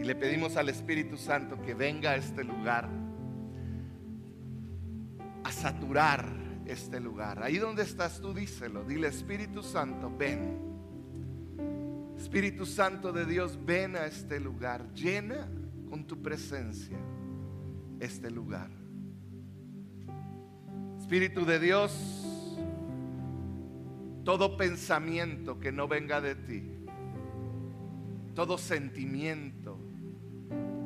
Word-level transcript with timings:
y 0.00 0.04
le 0.04 0.14
pedimos 0.14 0.56
al 0.56 0.68
Espíritu 0.68 1.16
Santo 1.16 1.60
que 1.62 1.74
venga 1.74 2.10
a 2.12 2.16
este 2.16 2.44
lugar 2.44 2.88
a 5.46 5.52
saturar 5.52 6.26
este 6.66 6.98
lugar. 6.98 7.42
Ahí 7.42 7.58
donde 7.58 7.84
estás 7.84 8.20
tú 8.20 8.34
díselo, 8.34 8.84
dile 8.84 9.08
Espíritu 9.08 9.62
Santo, 9.62 10.12
ven. 10.16 10.58
Espíritu 12.18 12.66
Santo 12.66 13.12
de 13.12 13.24
Dios, 13.24 13.58
ven 13.64 13.94
a 13.94 14.06
este 14.06 14.40
lugar, 14.40 14.92
llena 14.92 15.48
con 15.88 16.04
tu 16.06 16.20
presencia 16.20 16.98
este 18.00 18.30
lugar. 18.30 18.70
Espíritu 20.98 21.44
de 21.44 21.60
Dios, 21.60 22.26
todo 24.24 24.56
pensamiento 24.56 25.60
que 25.60 25.70
no 25.70 25.86
venga 25.86 26.20
de 26.20 26.34
ti, 26.34 26.64
todo 28.34 28.58
sentimiento 28.58 29.55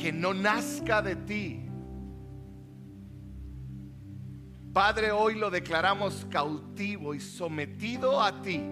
que 0.00 0.12
no 0.12 0.32
nazca 0.32 1.02
de 1.02 1.16
ti, 1.16 1.66
Padre, 4.72 5.10
hoy 5.10 5.34
lo 5.34 5.50
declaramos 5.50 6.26
cautivo 6.30 7.12
y 7.12 7.20
sometido 7.20 8.22
a 8.22 8.40
ti. 8.40 8.62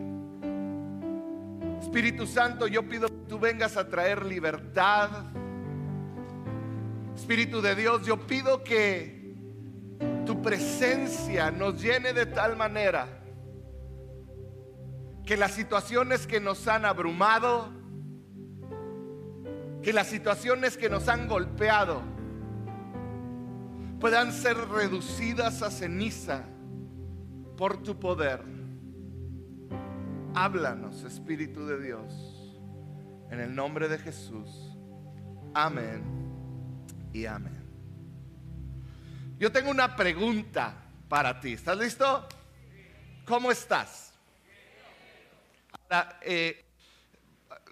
Espíritu 1.80 2.24
Santo, 2.24 2.68
yo 2.68 2.88
pido 2.88 3.08
que 3.08 3.26
tú 3.28 3.38
vengas 3.40 3.76
a 3.76 3.88
traer 3.88 4.24
libertad. 4.24 5.10
Espíritu 7.16 7.60
de 7.60 7.74
Dios, 7.74 8.06
yo 8.06 8.16
pido 8.26 8.62
que 8.62 9.34
tu 10.24 10.40
presencia 10.40 11.50
nos 11.50 11.82
llene 11.82 12.12
de 12.12 12.26
tal 12.26 12.56
manera 12.56 13.08
que 15.26 15.36
las 15.36 15.52
situaciones 15.52 16.28
que 16.28 16.38
nos 16.38 16.68
han 16.68 16.84
abrumado, 16.84 17.72
que 19.82 19.92
las 19.92 20.08
situaciones 20.08 20.76
que 20.76 20.90
nos 20.90 21.08
han 21.08 21.28
golpeado, 21.28 22.02
puedan 24.00 24.32
ser 24.32 24.56
reducidas 24.56 25.62
a 25.62 25.70
ceniza 25.70 26.44
por 27.56 27.82
tu 27.82 27.98
poder. 27.98 28.42
Háblanos, 30.34 31.02
Espíritu 31.02 31.66
de 31.66 31.82
Dios, 31.82 32.56
en 33.30 33.40
el 33.40 33.54
nombre 33.54 33.88
de 33.88 33.98
Jesús. 33.98 34.76
Amén 35.54 36.02
y 37.12 37.26
amén. 37.26 37.58
Yo 39.38 39.50
tengo 39.50 39.70
una 39.70 39.96
pregunta 39.96 40.74
para 41.08 41.40
ti. 41.40 41.52
¿Estás 41.54 41.78
listo? 41.78 42.28
¿Cómo 43.24 43.50
estás? 43.50 44.12
Eh, 46.22 46.64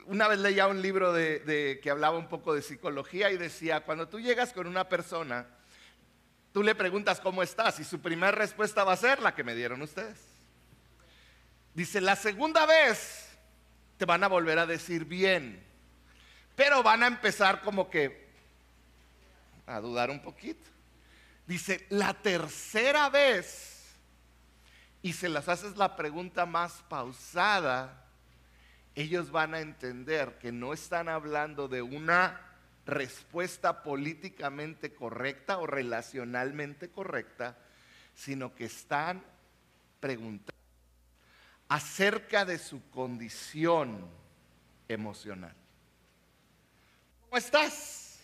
una 0.07 0.29
vez 0.29 0.39
leía 0.39 0.67
un 0.67 0.83
libro 0.83 1.12
de, 1.12 1.81
que 1.83 1.91
hablaba 1.91 2.19
un 2.19 2.29
poco 2.29 2.55
de 2.55 2.62
psicología 2.62 3.31
y 3.31 3.37
decía, 3.37 3.81
cuando 3.81 4.09
tú 4.09 4.21
llegas 4.21 4.53
con 4.53 4.67
una 4.67 4.89
persona, 4.89 5.47
Tú 6.57 6.63
le 6.63 6.75
preguntas 6.75 7.21
cómo 7.21 7.43
estás 7.43 7.79
y 7.81 7.85
su 7.85 8.01
primera 8.01 8.33
respuesta 8.33 8.83
va 8.83 8.95
a 8.95 8.97
ser 8.97 9.21
la 9.21 9.35
que 9.35 9.45
me 9.45 9.55
dieron 9.55 9.83
ustedes. 9.83 10.19
Dice, 11.75 12.01
la 12.01 12.17
segunda 12.17 12.65
vez 12.65 13.29
te 13.98 14.07
van 14.07 14.25
a 14.25 14.29
volver 14.29 14.59
a 14.59 14.65
decir 14.65 15.05
bien, 15.05 15.63
pero 16.55 16.83
van 16.83 17.03
a 17.03 17.09
empezar 17.09 17.61
como 17.61 17.91
que 17.91 18.31
a 19.67 19.81
dudar 19.81 20.09
un 20.09 20.23
poquito. 20.23 20.67
Dice, 21.47 21.87
la 21.91 22.15
tercera 22.15 23.11
vez, 23.11 23.95
y 25.03 25.13
se 25.13 25.29
las 25.29 25.51
haces 25.51 25.77
la 25.77 25.95
pregunta 25.95 26.47
más 26.47 26.83
pausada, 26.89 28.06
ellos 28.97 29.30
van 29.30 29.55
a 29.55 29.61
entender 29.61 30.39
que 30.39 30.50
no 30.50 30.72
están 30.72 31.11
hablando 31.11 31.69
de 31.69 31.83
una 31.83 32.41
respuesta 32.86 33.83
políticamente 33.83 34.94
correcta 34.94 35.58
o 35.58 35.66
relacionalmente 35.66 36.89
correcta, 36.89 37.58
sino 38.14 38.55
que 38.55 38.64
están 38.64 39.22
preguntando 40.01 40.55
acerca 41.68 42.46
de 42.46 42.58
su 42.58 42.89
condición 42.89 44.08
emocional. 44.89 45.55
¿Cómo 47.20 47.36
estás? 47.36 48.18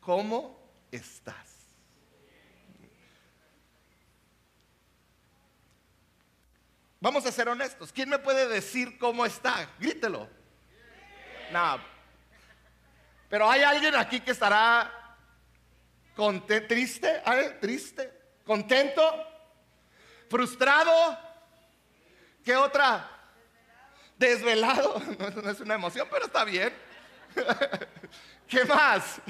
¿Cómo 0.00 0.58
estás? 0.90 1.57
Vamos 7.00 7.24
a 7.26 7.32
ser 7.32 7.48
honestos. 7.48 7.92
¿Quién 7.92 8.08
me 8.08 8.18
puede 8.18 8.48
decir 8.48 8.98
cómo 8.98 9.24
está? 9.24 9.70
Grítelo. 9.78 10.28
Pero 13.28 13.50
hay 13.50 13.62
alguien 13.62 13.94
aquí 13.94 14.20
que 14.20 14.32
estará 14.32 14.92
triste, 16.66 17.22
triste, 17.60 18.12
contento, 18.44 19.02
frustrado. 20.28 21.18
¿Qué 22.44 22.56
otra? 22.56 23.08
Desvelado. 24.16 25.00
No 25.42 25.50
es 25.50 25.60
una 25.60 25.74
emoción, 25.74 26.08
pero 26.10 26.26
está 26.26 26.44
bien. 26.44 26.72
¿Qué 28.48 28.64
más? 28.64 29.20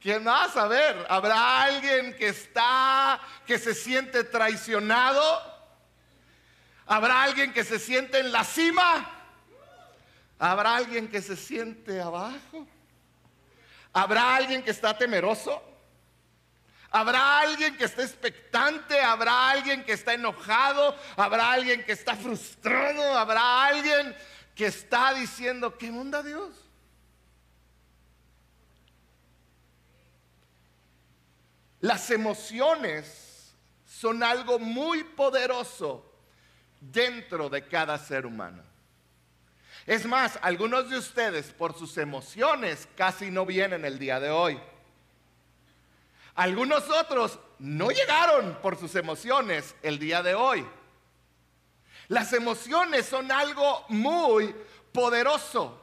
¿Quién 0.00 0.24
más? 0.24 0.56
A 0.56 0.66
ver, 0.66 1.06
¿habrá 1.08 1.62
alguien 1.62 2.16
que 2.16 2.28
está, 2.28 3.20
que 3.46 3.56
se 3.56 3.72
siente 3.72 4.24
traicionado? 4.24 5.51
Habrá 6.92 7.22
alguien 7.22 7.54
que 7.54 7.64
se 7.64 7.78
siente 7.78 8.18
en 8.18 8.30
la 8.30 8.44
cima. 8.44 9.10
Habrá 10.38 10.76
alguien 10.76 11.08
que 11.08 11.22
se 11.22 11.36
siente 11.36 12.02
abajo. 12.02 12.66
Habrá 13.94 14.36
alguien 14.36 14.62
que 14.62 14.72
está 14.72 14.98
temeroso. 14.98 15.62
Habrá 16.90 17.38
alguien 17.38 17.78
que 17.78 17.84
está 17.84 18.02
expectante, 18.02 19.00
habrá 19.00 19.48
alguien 19.48 19.82
que 19.84 19.92
está 19.92 20.12
enojado, 20.12 20.94
habrá 21.16 21.52
alguien 21.52 21.82
que 21.82 21.92
está 21.92 22.14
frustrado, 22.14 23.16
habrá 23.16 23.64
alguien 23.64 24.14
que 24.54 24.66
está 24.66 25.14
diciendo, 25.14 25.78
¿qué 25.78 25.88
onda 25.88 26.22
Dios? 26.22 26.54
Las 31.80 32.10
emociones 32.10 33.54
son 33.86 34.22
algo 34.22 34.58
muy 34.58 35.04
poderoso 35.04 36.11
dentro 36.90 37.48
de 37.48 37.66
cada 37.66 37.96
ser 37.98 38.26
humano. 38.26 38.62
Es 39.86 40.04
más, 40.06 40.38
algunos 40.42 40.90
de 40.90 40.98
ustedes 40.98 41.52
por 41.52 41.76
sus 41.76 41.96
emociones 41.98 42.88
casi 42.96 43.30
no 43.30 43.46
vienen 43.46 43.84
el 43.84 43.98
día 43.98 44.20
de 44.20 44.30
hoy. 44.30 44.60
Algunos 46.34 46.88
otros 46.88 47.38
no 47.58 47.90
llegaron 47.90 48.58
por 48.62 48.78
sus 48.78 48.94
emociones 48.94 49.74
el 49.82 49.98
día 49.98 50.22
de 50.22 50.34
hoy. 50.34 50.66
Las 52.08 52.32
emociones 52.32 53.06
son 53.06 53.30
algo 53.30 53.84
muy 53.88 54.54
poderoso. 54.92 55.78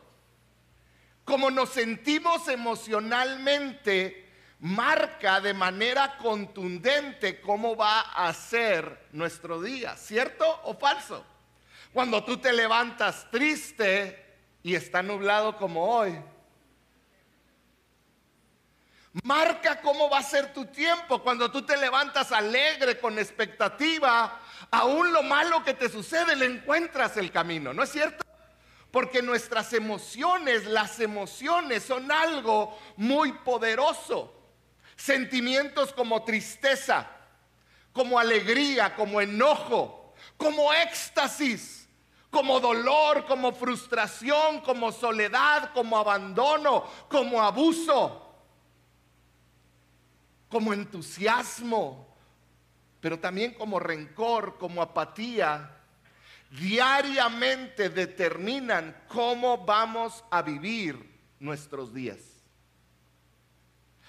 Como 1.23 1.51
nos 1.51 1.69
sentimos 1.69 2.47
emocionalmente, 2.47 4.28
marca 4.59 5.39
de 5.39 5.53
manera 5.53 6.17
contundente 6.17 7.39
cómo 7.39 7.75
va 7.75 8.01
a 8.01 8.33
ser 8.33 9.07
nuestro 9.11 9.61
día, 9.61 9.95
¿cierto 9.95 10.61
o 10.63 10.75
falso? 10.75 11.25
Cuando 11.93 12.23
tú 12.23 12.37
te 12.37 12.51
levantas 12.53 13.27
triste 13.31 14.25
y 14.61 14.75
está 14.75 15.01
nublado 15.01 15.55
como 15.57 15.85
hoy, 15.85 16.19
marca 19.23 19.81
cómo 19.81 20.09
va 20.09 20.19
a 20.19 20.23
ser 20.23 20.53
tu 20.53 20.65
tiempo. 20.65 21.23
Cuando 21.23 21.49
tú 21.49 21.63
te 21.63 21.77
levantas 21.77 22.31
alegre, 22.31 22.99
con 22.99 23.17
expectativa, 23.17 24.39
aún 24.69 25.11
lo 25.11 25.23
malo 25.23 25.63
que 25.63 25.73
te 25.73 25.89
sucede, 25.89 26.35
le 26.35 26.45
encuentras 26.45 27.17
el 27.17 27.31
camino, 27.31 27.73
¿no 27.73 27.83
es 27.83 27.91
cierto? 27.91 28.25
Porque 28.91 29.21
nuestras 29.21 29.73
emociones, 29.73 30.65
las 30.65 30.99
emociones 30.99 31.83
son 31.83 32.11
algo 32.11 32.77
muy 32.97 33.31
poderoso. 33.31 34.38
Sentimientos 34.99 35.93
como 35.93 36.23
tristeza, 36.23 37.07
como 37.93 38.19
alegría, 38.19 38.95
como 38.97 39.21
enojo, 39.21 40.13
como 40.35 40.73
éxtasis, 40.73 41.87
como 42.29 42.59
dolor, 42.59 43.25
como 43.25 43.53
frustración, 43.53 44.59
como 44.59 44.91
soledad, 44.91 45.71
como 45.73 45.97
abandono, 45.97 46.83
como 47.07 47.41
abuso, 47.41 48.29
como 50.49 50.73
entusiasmo, 50.73 52.13
pero 52.99 53.17
también 53.17 53.53
como 53.53 53.79
rencor, 53.79 54.57
como 54.57 54.81
apatía, 54.81 55.77
diariamente 56.51 57.89
determinan 57.89 59.01
cómo 59.07 59.59
vamos 59.59 60.25
a 60.29 60.41
vivir 60.41 61.09
nuestros 61.39 61.93
días. 61.93 62.28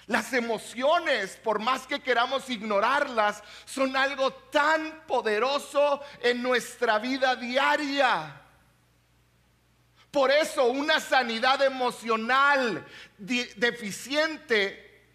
Las 0.07 0.33
emociones, 0.33 1.37
por 1.43 1.59
más 1.59 1.85
que 1.87 2.01
queramos 2.01 2.49
ignorarlas, 2.49 3.43
son 3.65 3.95
algo 3.95 4.33
tan 4.33 5.03
poderoso 5.07 6.01
en 6.21 6.41
nuestra 6.41 6.99
vida 6.99 7.35
diaria. 7.35 8.41
Por 10.09 10.31
eso 10.31 10.65
una 10.65 10.99
sanidad 10.99 11.61
emocional 11.63 12.85
deficiente 13.17 15.05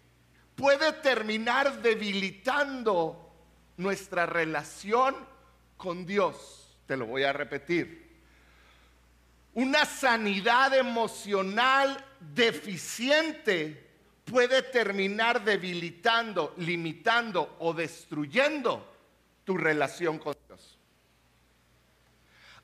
puede 0.55 0.91
terminar 0.93 1.81
debilitando 1.81 3.31
nuestra 3.77 4.25
relación 4.25 5.15
con 5.77 6.05
Dios. 6.05 6.75
Te 6.87 6.97
lo 6.97 7.05
voy 7.05 7.23
a 7.23 7.33
repetir. 7.33 8.07
Una 9.53 9.85
sanidad 9.85 10.73
emocional 10.73 12.03
deficiente 12.19 13.86
puede 14.29 14.61
terminar 14.61 15.43
debilitando, 15.43 16.53
limitando 16.57 17.55
o 17.59 17.73
destruyendo 17.73 18.93
tu 19.43 19.57
relación 19.57 20.19
con 20.19 20.35
Dios. 20.47 20.77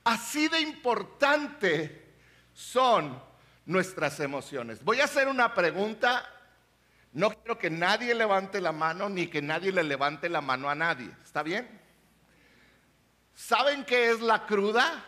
Así 0.03 0.49
de 0.49 0.59
importante 0.59 2.13
son 2.53 3.21
nuestras 3.65 4.19
emociones. 4.19 4.83
Voy 4.83 4.99
a 4.99 5.05
hacer 5.05 5.27
una 5.27 5.53
pregunta. 5.53 6.29
No 7.13 7.29
quiero 7.29 7.57
que 7.57 7.69
nadie 7.69 8.13
levante 8.13 8.59
la 8.59 8.71
mano 8.71 9.07
ni 9.07 9.27
que 9.27 9.41
nadie 9.41 9.71
le 9.71 9.83
levante 9.83 10.27
la 10.27 10.41
mano 10.41 10.69
a 10.69 10.75
nadie. 10.75 11.09
¿Está 11.23 11.43
bien? 11.43 11.81
¿Saben 13.33 13.85
qué 13.85 14.11
es 14.11 14.19
la 14.19 14.45
cruda? 14.45 15.05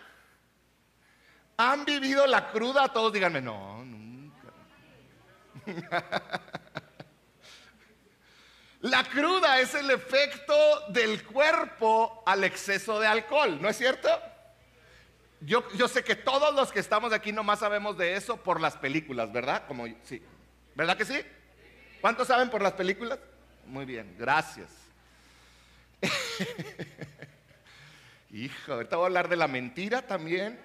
¿Han 1.57 1.83
vivido 1.83 2.25
la 2.27 2.51
cruda? 2.51 2.87
Todos 2.89 3.11
díganme, 3.11 3.41
no. 3.41 3.83
la 8.81 9.03
cruda 9.03 9.59
es 9.59 9.75
el 9.75 9.91
efecto 9.91 10.55
del 10.89 11.23
cuerpo 11.23 12.23
al 12.25 12.43
exceso 12.43 12.99
de 12.99 13.07
alcohol, 13.07 13.61
¿no 13.61 13.69
es 13.69 13.77
cierto? 13.77 14.09
Yo, 15.41 15.63
sé 15.87 16.03
que 16.03 16.15
todos 16.15 16.55
los 16.55 16.71
que 16.71 16.79
estamos 16.79 17.13
aquí 17.13 17.31
nomás 17.31 17.59
sabemos 17.59 17.97
de 17.97 18.15
eso 18.15 18.37
por 18.37 18.59
las 18.59 18.77
películas, 18.77 19.31
¿verdad? 19.31 19.67
Como 19.67 19.85
sí. 20.03 20.21
¿Verdad 20.73 20.97
que 20.97 21.05
sí? 21.05 21.21
¿Cuántos 22.01 22.27
saben 22.27 22.49
por 22.49 22.61
las 22.61 22.73
películas? 22.73 23.19
Muy 23.65 23.85
bien, 23.85 24.15
gracias. 24.17 24.69
Hijo, 28.31 28.73
ahorita 28.73 28.97
voy 28.97 29.03
a 29.03 29.07
hablar 29.07 29.29
de 29.29 29.35
la 29.35 29.47
mentira 29.47 30.01
también. 30.01 30.59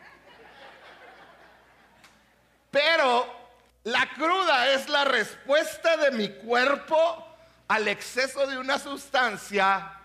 Pero 2.71 3.40
la 3.85 4.13
cruda 4.15 4.73
es 4.73 4.89
la 4.89 5.05
respuesta 5.05 5.97
de 5.97 6.11
mi 6.11 6.29
cuerpo 6.29 7.27
al 7.69 7.89
exceso 7.89 8.47
de 8.47 8.59
una 8.59 8.79
sustancia 8.79 10.01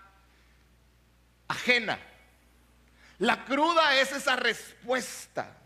ajena. 1.48 1.98
La 3.18 3.44
cruda 3.44 3.96
es 4.00 4.12
esa 4.12 4.36
respuesta. 4.36 5.56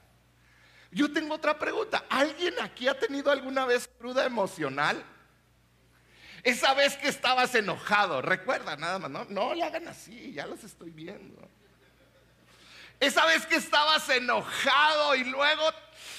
Yo 0.91 1.13
tengo 1.13 1.35
otra 1.35 1.59
pregunta. 1.59 2.05
¿Alguien 2.09 2.55
aquí 2.61 2.89
ha 2.89 2.99
tenido 2.99 3.31
alguna 3.31 3.65
vez 3.65 3.89
cruda 3.99 4.25
emocional? 4.25 5.05
Esa 6.43 6.75
vez 6.75 6.97
que 6.97 7.09
estabas 7.09 7.55
enojado, 7.55 8.23
recuerda 8.23 8.77
nada 8.77 8.99
más, 8.99 9.11
no, 9.11 9.25
no 9.27 9.55
le 9.55 9.63
hagan 9.63 9.87
así, 9.89 10.33
ya 10.33 10.47
los 10.47 10.65
estoy 10.65 10.91
viendo. 10.91 11.37
Esa 13.01 13.25
vez 13.25 13.47
que 13.47 13.57
estabas 13.57 14.07
enojado 14.11 15.15
y 15.17 15.25
luego 15.25 15.65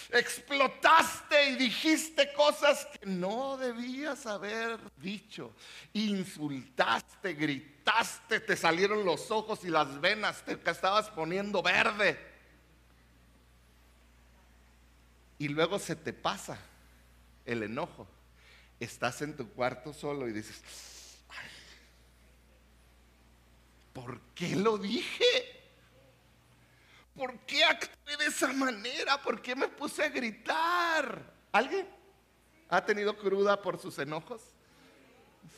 explotaste 0.10 1.50
y 1.52 1.56
dijiste 1.56 2.34
cosas 2.34 2.88
que 2.88 3.06
no 3.06 3.56
debías 3.56 4.26
haber 4.26 4.80
dicho. 4.98 5.54
Insultaste, 5.94 7.36
gritaste, 7.36 8.40
te 8.40 8.58
salieron 8.58 9.06
los 9.06 9.30
ojos 9.30 9.64
y 9.64 9.70
las 9.70 10.02
venas, 10.02 10.44
te 10.44 10.60
estabas 10.70 11.10
poniendo 11.10 11.62
verde. 11.62 12.20
Y 15.38 15.50
luego 15.50 15.78
se 15.78 15.96
te 15.96 16.14
pasa 16.14 16.58
el 17.46 17.62
enojo. 17.62 18.08
Estás 18.80 19.22
en 19.22 19.38
tu 19.38 19.48
cuarto 19.52 19.94
solo 19.94 20.28
y 20.28 20.34
dices, 20.34 20.64
¿por 23.94 24.20
qué 24.34 24.56
lo 24.56 24.80
dije? 24.80 25.61
¿Por 27.16 27.38
qué 27.40 27.64
actué 27.64 28.18
de 28.18 28.26
esa 28.26 28.54
manera? 28.54 29.22
¿Por 29.22 29.42
qué 29.42 29.56
me 29.56 29.68
puse 29.68 30.04
a 30.04 30.10
gritar? 30.10 31.22
¿Alguien 31.52 31.88
ha 32.70 32.84
tenido 32.86 33.18
cruda 33.18 33.62
por 33.62 33.80
sus 33.80 34.00
enojos? 34.00 34.42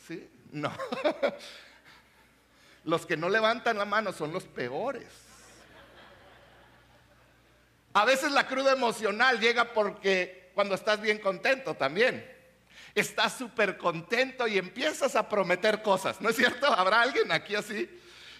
¿Sí? 0.06 0.28
No. 0.50 0.72
Los 2.84 3.06
que 3.06 3.16
no 3.16 3.28
levantan 3.28 3.78
la 3.78 3.84
mano 3.84 4.12
son 4.12 4.32
los 4.32 4.44
peores. 4.44 5.06
A 7.94 8.04
veces 8.04 8.30
la 8.32 8.46
cruda 8.46 8.72
emocional 8.72 9.40
llega 9.40 9.72
porque 9.72 10.50
cuando 10.54 10.74
estás 10.74 11.00
bien 11.00 11.18
contento 11.18 11.74
también. 11.74 12.30
Estás 12.94 13.38
súper 13.38 13.78
contento 13.78 14.46
y 14.46 14.58
empiezas 14.58 15.16
a 15.16 15.28
prometer 15.28 15.82
cosas, 15.82 16.20
¿no 16.20 16.28
es 16.28 16.36
cierto? 16.36 16.66
¿Habrá 16.66 17.00
alguien 17.02 17.32
aquí 17.32 17.54
así? 17.54 17.88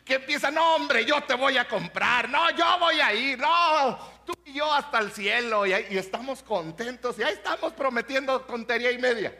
Que 0.04 0.14
empieza, 0.14 0.50
no 0.50 0.76
hombre, 0.76 1.04
yo 1.04 1.22
te 1.22 1.34
voy 1.34 1.56
a 1.56 1.66
comprar, 1.66 2.28
no, 2.28 2.50
yo 2.50 2.64
voy 2.78 3.00
a 3.00 3.14
ir, 3.14 3.38
no, 3.38 3.98
tú 4.26 4.34
y 4.44 4.52
yo 4.52 4.72
hasta 4.72 4.98
el 4.98 5.10
cielo, 5.10 5.66
y, 5.66 5.72
estamos 5.72 6.42
contentos, 6.42 7.18
y 7.18 7.22
ahí 7.22 7.32
estamos 7.32 7.72
prometiendo 7.72 8.40
tontería 8.42 8.92
y 8.92 8.98
media. 8.98 9.36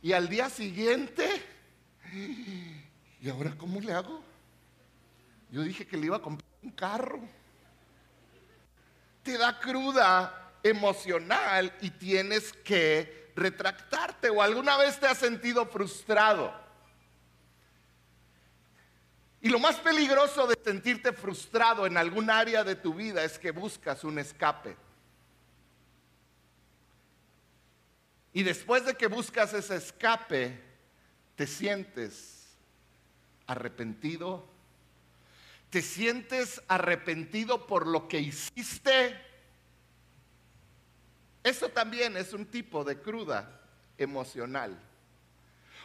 Y 0.00 0.12
al 0.12 0.28
día 0.28 0.48
siguiente, 0.48 1.28
¿y 3.20 3.28
ahora 3.28 3.54
cómo 3.58 3.80
le 3.80 3.92
hago? 3.92 4.22
Yo 5.50 5.62
dije 5.62 5.86
que 5.86 5.98
le 5.98 6.06
iba 6.06 6.16
a 6.16 6.22
comprar 6.22 6.48
un 6.62 6.70
carro. 6.70 7.20
Te 9.22 9.36
da 9.36 9.60
cruda 9.60 10.50
emocional 10.62 11.72
y 11.82 11.90
tienes 11.90 12.52
que 12.52 13.30
retractarte. 13.36 14.30
¿O 14.30 14.40
alguna 14.42 14.78
vez 14.78 14.98
te 14.98 15.06
has 15.06 15.18
sentido 15.18 15.66
frustrado? 15.66 16.61
Y 19.42 19.48
lo 19.48 19.58
más 19.58 19.74
peligroso 19.80 20.46
de 20.46 20.56
sentirte 20.64 21.12
frustrado 21.12 21.84
en 21.84 21.96
algún 21.96 22.30
área 22.30 22.62
de 22.62 22.76
tu 22.76 22.94
vida 22.94 23.24
es 23.24 23.40
que 23.40 23.50
buscas 23.50 24.04
un 24.04 24.20
escape. 24.20 24.76
Y 28.32 28.44
después 28.44 28.86
de 28.86 28.94
que 28.94 29.08
buscas 29.08 29.52
ese 29.52 29.74
escape, 29.74 30.62
te 31.34 31.48
sientes 31.48 32.46
arrepentido. 33.48 34.46
Te 35.70 35.82
sientes 35.82 36.62
arrepentido 36.68 37.66
por 37.66 37.88
lo 37.88 38.06
que 38.06 38.20
hiciste. 38.20 39.20
Eso 41.42 41.68
también 41.68 42.16
es 42.16 42.32
un 42.32 42.46
tipo 42.46 42.84
de 42.84 43.00
cruda 43.00 43.60
emocional. 43.98 44.78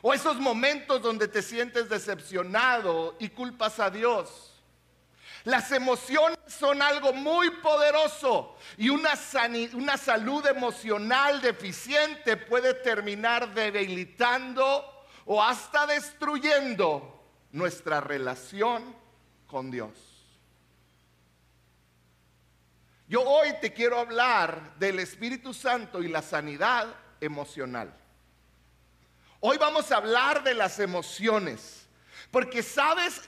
O 0.02 0.14
esos 0.14 0.38
momentos 0.38 1.02
donde 1.02 1.28
te 1.28 1.42
sientes 1.42 1.90
decepcionado 1.90 3.16
y 3.20 3.30
culpas 3.30 3.80
a 3.80 3.90
Dios. 3.90 4.54
Las 5.44 5.72
emociones 5.72 6.38
son 6.48 6.82
algo 6.82 7.14
muy 7.14 7.50
poderoso 7.62 8.58
y 8.76 8.90
una, 8.90 9.14
una, 9.74 9.96
salud 9.96 10.46
emocional 10.46 11.40
deficiente 11.42 12.36
puede 12.36 12.74
terminar 12.74 13.54
debilitando 13.54 15.06
o 15.26 15.42
hasta 15.42 15.88
destruyendo 15.88 17.24
nuestra 17.52 18.02
relación 18.02 18.94
con 19.46 19.72
Dios. 19.72 19.92
Yo 23.08 23.22
hoy 23.22 23.54
te 23.62 23.72
quiero 23.72 24.00
hablar 24.00 24.76
del 24.78 25.00
Espíritu 25.00 25.54
Santo 25.54 26.04
y 26.04 26.10
la 26.10 26.22
sanidad 26.22 26.94
emocional. 27.22 27.94
Hoy 29.50 29.58
vamos 29.58 29.94
a 29.94 29.96
hablar 29.96 30.44
de 30.44 30.54
las 30.54 30.78
emociones, 30.78 31.88
porque 32.32 32.62
sabes, 32.62 33.22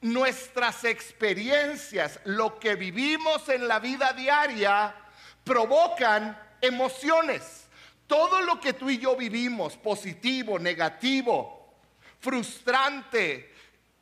nuestras 0.00 0.84
experiencias, 0.84 2.20
lo 2.22 2.60
que 2.60 2.76
vivimos 2.76 3.48
en 3.48 3.66
la 3.66 3.80
vida 3.80 4.12
diaria, 4.12 4.94
provocan 5.42 6.40
emociones. 6.60 7.66
Todo 8.06 8.40
lo 8.42 8.60
que 8.60 8.74
tú 8.74 8.88
y 8.88 8.98
yo 8.98 9.16
vivimos, 9.16 9.76
positivo, 9.76 10.60
negativo, 10.60 11.74
frustrante, 12.20 13.52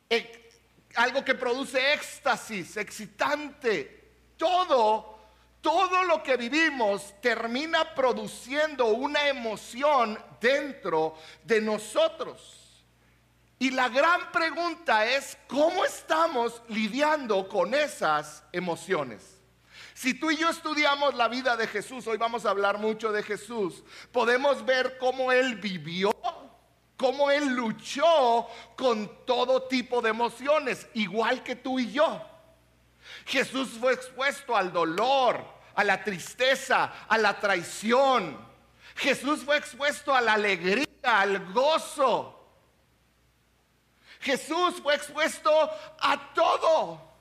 e, 0.07 0.51
algo 0.93 1.25
que 1.25 1.33
produce 1.33 1.93
éxtasis, 1.93 2.77
excitante, 2.77 4.11
todo 4.37 5.12
todo 5.63 6.03
lo 6.03 6.21
que 6.21 6.35
vivimos 6.35 7.15
termina 7.21 7.95
produciendo 7.95 8.87
una 8.87 9.29
emoción 9.29 10.19
dentro 10.41 11.15
de 11.45 11.61
nosotros. 11.61 12.59
Y 13.57 13.71
la 13.71 13.87
gran 13.87 14.29
pregunta 14.33 15.05
es, 15.05 15.37
¿cómo 15.47 15.85
estamos 15.85 16.61
lidiando 16.67 17.47
con 17.47 17.73
esas 17.73 18.43
emociones? 18.51 19.39
Si 19.93 20.13
tú 20.13 20.31
y 20.31 20.35
yo 20.35 20.49
estudiamos 20.49 21.13
la 21.13 21.29
vida 21.29 21.55
de 21.55 21.67
Jesús, 21.67 22.05
hoy 22.07 22.17
vamos 22.17 22.45
a 22.45 22.49
hablar 22.49 22.77
mucho 22.77 23.13
de 23.13 23.23
Jesús, 23.23 23.83
podemos 24.11 24.65
ver 24.65 24.97
cómo 24.97 25.31
Él 25.31 25.55
vivió, 25.55 26.11
cómo 26.97 27.31
Él 27.31 27.55
luchó 27.55 28.47
con 28.75 29.25
todo 29.25 29.63
tipo 29.63 30.01
de 30.01 30.09
emociones, 30.09 30.87
igual 30.93 31.41
que 31.41 31.55
tú 31.55 31.79
y 31.79 31.89
yo. 31.93 32.32
Jesús 33.25 33.69
fue 33.79 33.93
expuesto 33.93 34.55
al 34.55 34.71
dolor, 34.71 35.43
a 35.75 35.83
la 35.83 36.03
tristeza, 36.03 37.05
a 37.07 37.17
la 37.17 37.39
traición. 37.39 38.37
Jesús 38.95 39.43
fue 39.43 39.57
expuesto 39.57 40.13
a 40.13 40.21
la 40.21 40.33
alegría, 40.33 40.85
al 41.03 41.51
gozo. 41.53 42.39
Jesús 44.19 44.75
fue 44.81 44.95
expuesto 44.95 45.51
a 45.99 46.33
todo. 46.33 47.13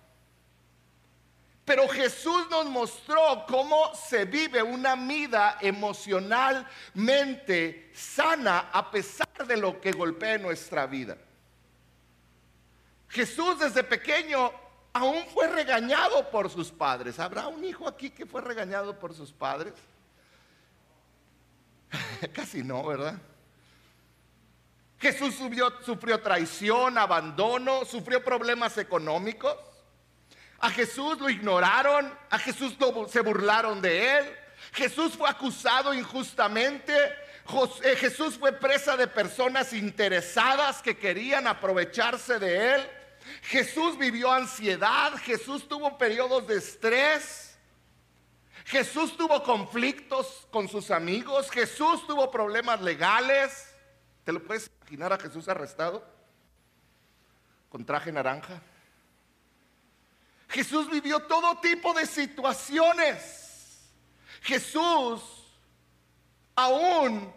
Pero 1.64 1.88
Jesús 1.88 2.49
nos 2.50 2.66
mostró 2.66 3.47
cómo 3.47 3.94
se 3.94 4.25
vive 4.25 4.61
una 4.62 4.97
vida 4.97 5.59
emocionalmente 5.61 7.92
sana 7.94 8.71
a 8.73 8.90
pesar 8.90 9.47
de 9.47 9.56
lo 9.56 9.80
que 9.80 9.92
golpea 9.92 10.38
nuestra 10.38 10.87
vida. 10.87 11.16
Jesús 13.09 13.61
desde 13.61 13.85
pequeño 13.85 14.50
aún 14.92 15.25
fue 15.32 15.49
regañado 15.49 16.30
por 16.30 16.50
sus 16.50 16.70
padres. 16.70 17.18
¿Habrá 17.18 17.49
un 17.49 17.64
hijo 17.64 17.88
aquí 17.88 18.11
que 18.11 18.26
fue 18.26 18.40
regañado 18.40 18.99
por 18.99 19.14
sus 19.14 19.32
padres? 19.32 19.75
Casi 22.32 22.62
no, 22.62 22.84
¿verdad? 22.84 23.18
Jesús 24.99 25.34
sufrió 25.34 26.20
traición, 26.20 26.96
abandono, 26.96 27.84
sufrió 27.84 28.22
problemas 28.22 28.78
económicos. 28.78 29.56
A 30.61 30.70
Jesús 30.70 31.18
lo 31.18 31.28
ignoraron, 31.28 32.16
a 32.30 32.38
Jesús 32.38 32.76
se 33.08 33.20
burlaron 33.20 33.82
de 33.82 34.18
él. 34.18 34.37
Jesús 34.72 35.14
fue 35.16 35.28
acusado 35.28 35.92
injustamente. 35.92 36.94
Eh, 37.82 37.96
Jesús 37.96 38.38
fue 38.38 38.52
presa 38.52 38.96
de 38.96 39.08
personas 39.08 39.72
interesadas 39.72 40.80
que 40.80 40.96
querían 40.96 41.49
aprovecharse 41.49 42.38
de 42.38 42.76
él. 42.76 42.90
Jesús 43.43 43.99
vivió 43.99 44.31
ansiedad, 44.33 45.14
Jesús 45.19 45.69
tuvo 45.69 45.99
periodos 45.99 46.47
de 46.47 46.57
estrés. 46.57 47.57
Jesús 48.64 49.17
tuvo 49.17 49.43
conflictos 49.43 50.47
con 50.50 50.69
sus 50.69 50.91
amigos, 50.91 51.50
Jesús 51.50 52.07
tuvo 52.07 52.31
problemas 52.31 52.81
legales. 52.81 53.75
¿Te 54.25 54.33
lo 54.33 54.43
puedes 54.43 54.71
imaginar 54.81 55.12
a 55.12 55.19
Jesús 55.19 55.49
arrestado? 55.49 56.07
Con 57.69 57.85
traje 57.85 58.12
naranja. 58.12 58.62
Jesús 60.49 60.88
vivió 60.91 61.21
todo 61.21 61.59
tipo 61.61 61.93
de 61.95 62.07
situaciones. 62.07 63.91
Jesús 64.43 65.23
aún 66.55 67.33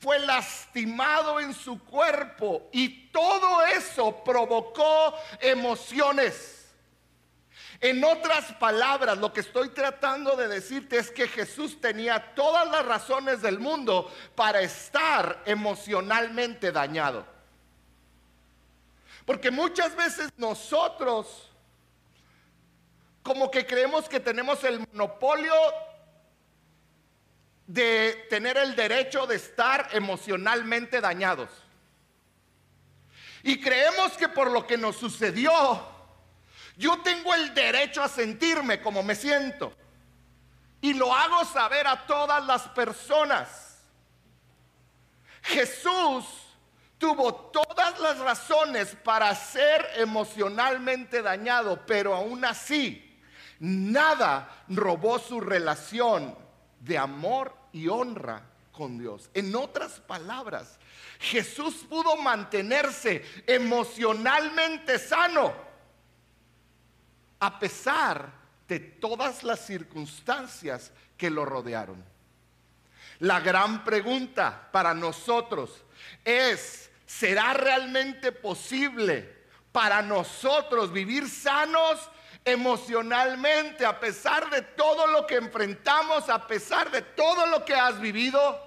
fue 0.00 0.18
lastimado 0.18 1.38
en 1.40 1.52
su 1.52 1.78
cuerpo 1.84 2.68
y 2.72 3.08
todo 3.10 3.64
eso 3.66 4.24
provocó 4.24 5.14
emociones. 5.40 6.56
En 7.82 8.02
otras 8.04 8.52
palabras, 8.54 9.18
lo 9.18 9.32
que 9.32 9.40
estoy 9.40 9.70
tratando 9.70 10.36
de 10.36 10.48
decirte 10.48 10.98
es 10.98 11.10
que 11.10 11.28
Jesús 11.28 11.80
tenía 11.80 12.34
todas 12.34 12.68
las 12.70 12.84
razones 12.84 13.40
del 13.42 13.58
mundo 13.58 14.10
para 14.34 14.60
estar 14.60 15.42
emocionalmente 15.46 16.72
dañado. 16.72 17.26
Porque 19.24 19.50
muchas 19.50 19.94
veces 19.96 20.30
nosotros 20.36 21.50
como 23.22 23.50
que 23.50 23.66
creemos 23.66 24.08
que 24.08 24.20
tenemos 24.20 24.64
el 24.64 24.80
monopolio 24.80 25.52
de 27.72 28.26
tener 28.28 28.56
el 28.56 28.74
derecho 28.74 29.26
de 29.26 29.36
estar 29.36 29.88
emocionalmente 29.92 31.00
dañados. 31.00 31.48
Y 33.42 33.60
creemos 33.60 34.12
que 34.12 34.28
por 34.28 34.50
lo 34.50 34.66
que 34.66 34.76
nos 34.76 34.96
sucedió, 34.96 35.52
yo 36.76 37.00
tengo 37.02 37.34
el 37.34 37.54
derecho 37.54 38.02
a 38.02 38.08
sentirme 38.08 38.80
como 38.80 39.02
me 39.02 39.14
siento. 39.14 39.72
Y 40.80 40.94
lo 40.94 41.14
hago 41.14 41.44
saber 41.44 41.86
a 41.86 42.06
todas 42.06 42.44
las 42.44 42.62
personas. 42.68 43.78
Jesús 45.42 46.24
tuvo 46.98 47.34
todas 47.34 47.98
las 48.00 48.18
razones 48.18 48.96
para 49.04 49.34
ser 49.34 49.86
emocionalmente 49.96 51.22
dañado, 51.22 51.84
pero 51.86 52.14
aún 52.14 52.44
así 52.44 53.06
Nada 53.60 54.64
robó 54.68 55.18
su 55.18 55.38
relación 55.38 56.34
de 56.80 56.96
amor 56.96 57.54
y 57.72 57.88
honra 57.88 58.42
con 58.72 58.98
Dios. 58.98 59.28
En 59.34 59.54
otras 59.54 60.00
palabras, 60.00 60.78
Jesús 61.18 61.84
pudo 61.88 62.16
mantenerse 62.16 63.24
emocionalmente 63.46 64.98
sano 64.98 65.52
a 67.40 67.58
pesar 67.58 68.32
de 68.68 68.78
todas 68.78 69.42
las 69.42 69.60
circunstancias 69.66 70.92
que 71.16 71.30
lo 71.30 71.44
rodearon. 71.44 72.04
La 73.18 73.40
gran 73.40 73.84
pregunta 73.84 74.68
para 74.72 74.94
nosotros 74.94 75.84
es, 76.24 76.90
¿será 77.04 77.52
realmente 77.52 78.32
posible 78.32 79.40
para 79.72 80.02
nosotros 80.02 80.92
vivir 80.92 81.28
sanos 81.28 81.98
emocionalmente, 82.52 83.84
a 83.84 83.98
pesar 83.98 84.50
de 84.50 84.62
todo 84.62 85.06
lo 85.06 85.26
que 85.26 85.36
enfrentamos, 85.36 86.28
a 86.28 86.46
pesar 86.46 86.90
de 86.90 87.02
todo 87.02 87.46
lo 87.46 87.64
que 87.64 87.74
has 87.74 88.00
vivido, 88.00 88.60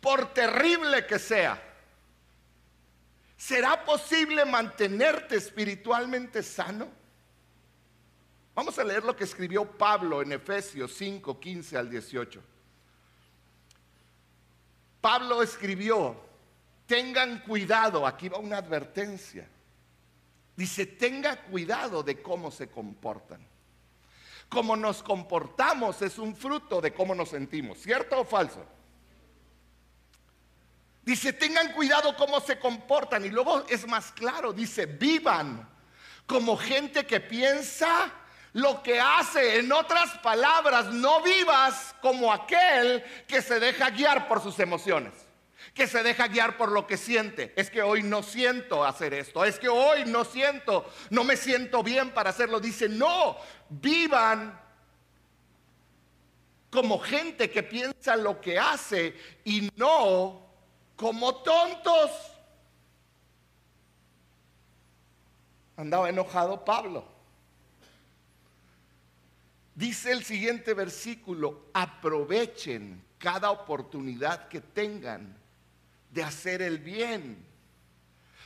por 0.00 0.32
terrible 0.32 1.06
que 1.06 1.18
sea, 1.18 1.62
¿será 3.36 3.84
posible 3.84 4.44
mantenerte 4.44 5.36
espiritualmente 5.36 6.42
sano? 6.42 6.88
Vamos 8.54 8.78
a 8.78 8.84
leer 8.84 9.04
lo 9.04 9.14
que 9.14 9.24
escribió 9.24 9.64
Pablo 9.64 10.22
en 10.22 10.32
Efesios 10.32 10.94
5, 10.94 11.38
15 11.38 11.76
al 11.76 11.90
18. 11.90 12.42
Pablo 15.00 15.42
escribió, 15.42 16.16
tengan 16.86 17.40
cuidado, 17.40 18.06
aquí 18.06 18.28
va 18.28 18.38
una 18.38 18.58
advertencia 18.58 19.48
Dice, 20.56 20.86
tenga 20.86 21.36
cuidado 21.36 22.02
de 22.02 22.22
cómo 22.22 22.50
se 22.50 22.70
comportan. 22.70 23.46
Cómo 24.48 24.74
nos 24.74 25.02
comportamos 25.02 26.00
es 26.00 26.18
un 26.18 26.34
fruto 26.34 26.80
de 26.80 26.94
cómo 26.94 27.14
nos 27.14 27.30
sentimos, 27.30 27.78
¿cierto 27.78 28.20
o 28.20 28.24
falso? 28.24 28.64
Dice, 31.02 31.32
tengan 31.32 31.72
cuidado 31.72 32.16
cómo 32.16 32.40
se 32.40 32.58
comportan. 32.58 33.24
Y 33.24 33.28
luego 33.28 33.64
es 33.68 33.86
más 33.86 34.12
claro, 34.12 34.52
dice, 34.52 34.86
vivan 34.86 35.68
como 36.26 36.56
gente 36.56 37.06
que 37.06 37.20
piensa 37.20 38.10
lo 38.54 38.82
que 38.82 38.98
hace. 38.98 39.58
En 39.58 39.70
otras 39.72 40.16
palabras, 40.18 40.86
no 40.86 41.22
vivas 41.22 41.94
como 42.00 42.32
aquel 42.32 43.04
que 43.28 43.42
se 43.42 43.60
deja 43.60 43.90
guiar 43.90 44.26
por 44.26 44.42
sus 44.42 44.58
emociones 44.58 45.25
que 45.76 45.86
se 45.86 46.02
deja 46.02 46.26
guiar 46.28 46.56
por 46.56 46.72
lo 46.72 46.86
que 46.86 46.96
siente. 46.96 47.52
Es 47.54 47.68
que 47.68 47.82
hoy 47.82 48.02
no 48.02 48.22
siento 48.22 48.82
hacer 48.82 49.12
esto. 49.12 49.44
Es 49.44 49.58
que 49.58 49.68
hoy 49.68 50.06
no 50.06 50.24
siento, 50.24 50.90
no 51.10 51.22
me 51.22 51.36
siento 51.36 51.82
bien 51.82 52.14
para 52.14 52.30
hacerlo. 52.30 52.60
Dice, 52.60 52.88
no, 52.88 53.36
vivan 53.68 54.58
como 56.70 56.98
gente 56.98 57.50
que 57.50 57.62
piensa 57.62 58.16
lo 58.16 58.40
que 58.40 58.58
hace 58.58 59.14
y 59.44 59.70
no 59.76 60.46
como 60.96 61.42
tontos. 61.42 62.10
Andaba 65.76 66.08
enojado 66.08 66.64
Pablo. 66.64 67.06
Dice 69.74 70.10
el 70.10 70.24
siguiente 70.24 70.72
versículo, 70.72 71.66
aprovechen 71.74 73.04
cada 73.18 73.50
oportunidad 73.50 74.48
que 74.48 74.62
tengan 74.62 75.44
de 76.16 76.24
hacer 76.24 76.62
el 76.62 76.78
bien. 76.78 77.46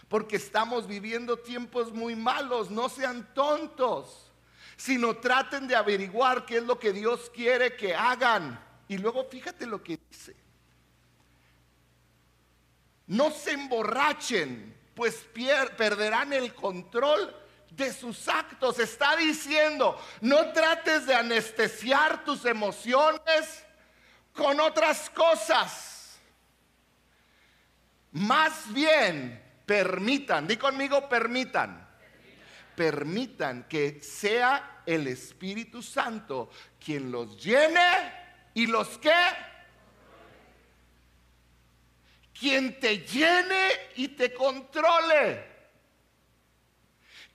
Porque 0.08 0.36
estamos 0.36 0.88
viviendo 0.88 1.38
tiempos 1.38 1.92
muy 1.92 2.16
malos, 2.16 2.68
no 2.68 2.88
sean 2.88 3.32
tontos, 3.32 4.32
sino 4.76 5.16
traten 5.16 5.68
de 5.68 5.76
averiguar 5.76 6.44
qué 6.44 6.56
es 6.56 6.64
lo 6.64 6.80
que 6.80 6.92
Dios 6.92 7.30
quiere 7.32 7.76
que 7.76 7.94
hagan. 7.94 8.60
Y 8.88 8.98
luego 8.98 9.24
fíjate 9.24 9.66
lo 9.66 9.82
que 9.84 10.00
dice. 10.10 10.34
No 13.06 13.30
se 13.30 13.52
emborrachen, 13.52 14.76
pues 14.96 15.24
perderán 15.76 16.32
el 16.32 16.52
control 16.54 17.32
de 17.70 17.92
sus 17.92 18.26
actos. 18.26 18.80
Está 18.80 19.14
diciendo, 19.14 19.96
no 20.20 20.52
trates 20.52 21.06
de 21.06 21.14
anestesiar 21.14 22.24
tus 22.24 22.44
emociones 22.44 23.64
con 24.32 24.58
otras 24.58 25.08
cosas. 25.10 26.00
Más 28.12 28.72
bien, 28.72 29.42
permitan, 29.64 30.46
di 30.46 30.56
conmigo, 30.56 31.08
permitan. 31.08 31.88
Permitan 32.74 33.64
que 33.68 34.00
sea 34.02 34.82
el 34.86 35.06
Espíritu 35.06 35.82
Santo 35.82 36.50
quien 36.82 37.10
los 37.12 37.36
llene 37.42 38.12
y 38.54 38.66
los 38.66 38.98
que 38.98 39.12
quien 42.38 42.80
te 42.80 43.00
llene 43.00 43.68
y 43.96 44.08
te 44.08 44.32
controle. 44.32 45.50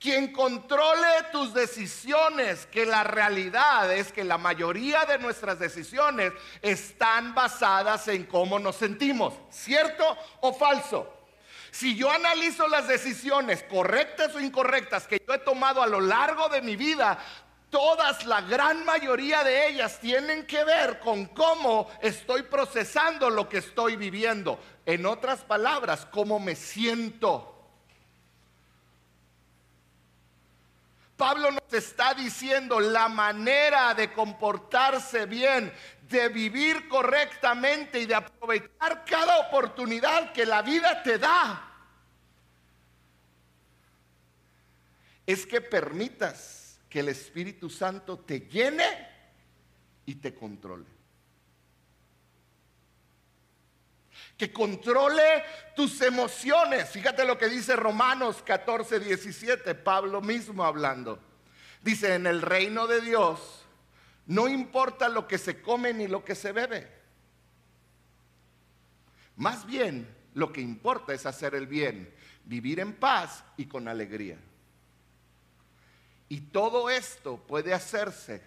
Quien 0.06 0.32
controle 0.32 1.08
tus 1.32 1.52
decisiones, 1.52 2.64
que 2.66 2.86
la 2.86 3.02
realidad 3.02 3.92
es 3.92 4.12
que 4.12 4.22
la 4.22 4.38
mayoría 4.38 5.04
de 5.04 5.18
nuestras 5.18 5.58
decisiones 5.58 6.32
están 6.62 7.34
basadas 7.34 8.06
en 8.06 8.22
cómo 8.22 8.60
nos 8.60 8.76
sentimos, 8.76 9.34
¿cierto 9.50 10.04
o 10.42 10.52
falso? 10.52 11.12
Si 11.72 11.96
yo 11.96 12.08
analizo 12.08 12.68
las 12.68 12.86
decisiones 12.86 13.64
correctas 13.64 14.32
o 14.36 14.38
incorrectas 14.38 15.08
que 15.08 15.20
yo 15.26 15.34
he 15.34 15.38
tomado 15.38 15.82
a 15.82 15.88
lo 15.88 16.00
largo 16.00 16.48
de 16.50 16.62
mi 16.62 16.76
vida, 16.76 17.18
todas, 17.68 18.24
la 18.26 18.42
gran 18.42 18.84
mayoría 18.84 19.42
de 19.42 19.70
ellas 19.70 19.98
tienen 19.98 20.46
que 20.46 20.62
ver 20.62 21.00
con 21.00 21.26
cómo 21.26 21.90
estoy 22.00 22.44
procesando 22.44 23.28
lo 23.28 23.48
que 23.48 23.58
estoy 23.58 23.96
viviendo. 23.96 24.60
En 24.86 25.04
otras 25.04 25.40
palabras, 25.40 26.06
cómo 26.12 26.38
me 26.38 26.54
siento. 26.54 27.55
Pablo 31.16 31.50
nos 31.50 31.72
está 31.72 32.12
diciendo 32.14 32.78
la 32.78 33.08
manera 33.08 33.94
de 33.94 34.12
comportarse 34.12 35.24
bien, 35.26 35.72
de 36.08 36.28
vivir 36.28 36.88
correctamente 36.88 38.00
y 38.00 38.06
de 38.06 38.14
aprovechar 38.14 39.04
cada 39.04 39.38
oportunidad 39.38 40.32
que 40.32 40.44
la 40.44 40.62
vida 40.62 41.02
te 41.02 41.18
da. 41.18 41.72
Es 45.26 45.46
que 45.46 45.60
permitas 45.60 46.78
que 46.88 47.00
el 47.00 47.08
Espíritu 47.08 47.70
Santo 47.70 48.18
te 48.18 48.40
llene 48.40 49.08
y 50.04 50.16
te 50.16 50.34
controle. 50.34 50.95
Que 54.36 54.52
controle 54.52 55.44
tus 55.74 56.00
emociones. 56.02 56.90
Fíjate 56.90 57.24
lo 57.24 57.38
que 57.38 57.48
dice 57.48 57.74
Romanos 57.76 58.42
14, 58.44 59.00
17, 59.00 59.74
Pablo 59.74 60.20
mismo 60.20 60.64
hablando. 60.64 61.18
Dice, 61.82 62.14
en 62.14 62.26
el 62.26 62.42
reino 62.42 62.86
de 62.86 63.00
Dios 63.00 63.66
no 64.26 64.48
importa 64.48 65.08
lo 65.08 65.28
que 65.28 65.38
se 65.38 65.62
come 65.62 65.94
ni 65.94 66.08
lo 66.08 66.24
que 66.24 66.34
se 66.34 66.52
bebe. 66.52 66.90
Más 69.36 69.66
bien, 69.66 70.12
lo 70.34 70.52
que 70.52 70.60
importa 70.60 71.14
es 71.14 71.26
hacer 71.26 71.54
el 71.54 71.66
bien, 71.66 72.12
vivir 72.44 72.80
en 72.80 72.94
paz 72.94 73.44
y 73.56 73.66
con 73.66 73.86
alegría. 73.86 74.38
Y 76.28 76.40
todo 76.40 76.90
esto 76.90 77.36
puede 77.36 77.72
hacerse 77.72 78.42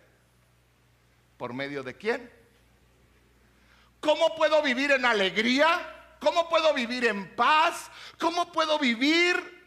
por 1.38 1.54
medio 1.54 1.82
de 1.84 1.96
quién? 1.96 2.30
¿Cómo 4.00 4.36
puedo 4.36 4.62
vivir 4.62 4.92
en 4.92 5.06
alegría? 5.06 6.16
¿Cómo 6.20 6.50
puedo 6.50 6.74
vivir 6.74 7.06
en 7.06 7.36
paz? 7.36 7.90
¿Cómo 8.18 8.52
puedo 8.52 8.78
vivir 8.80 9.60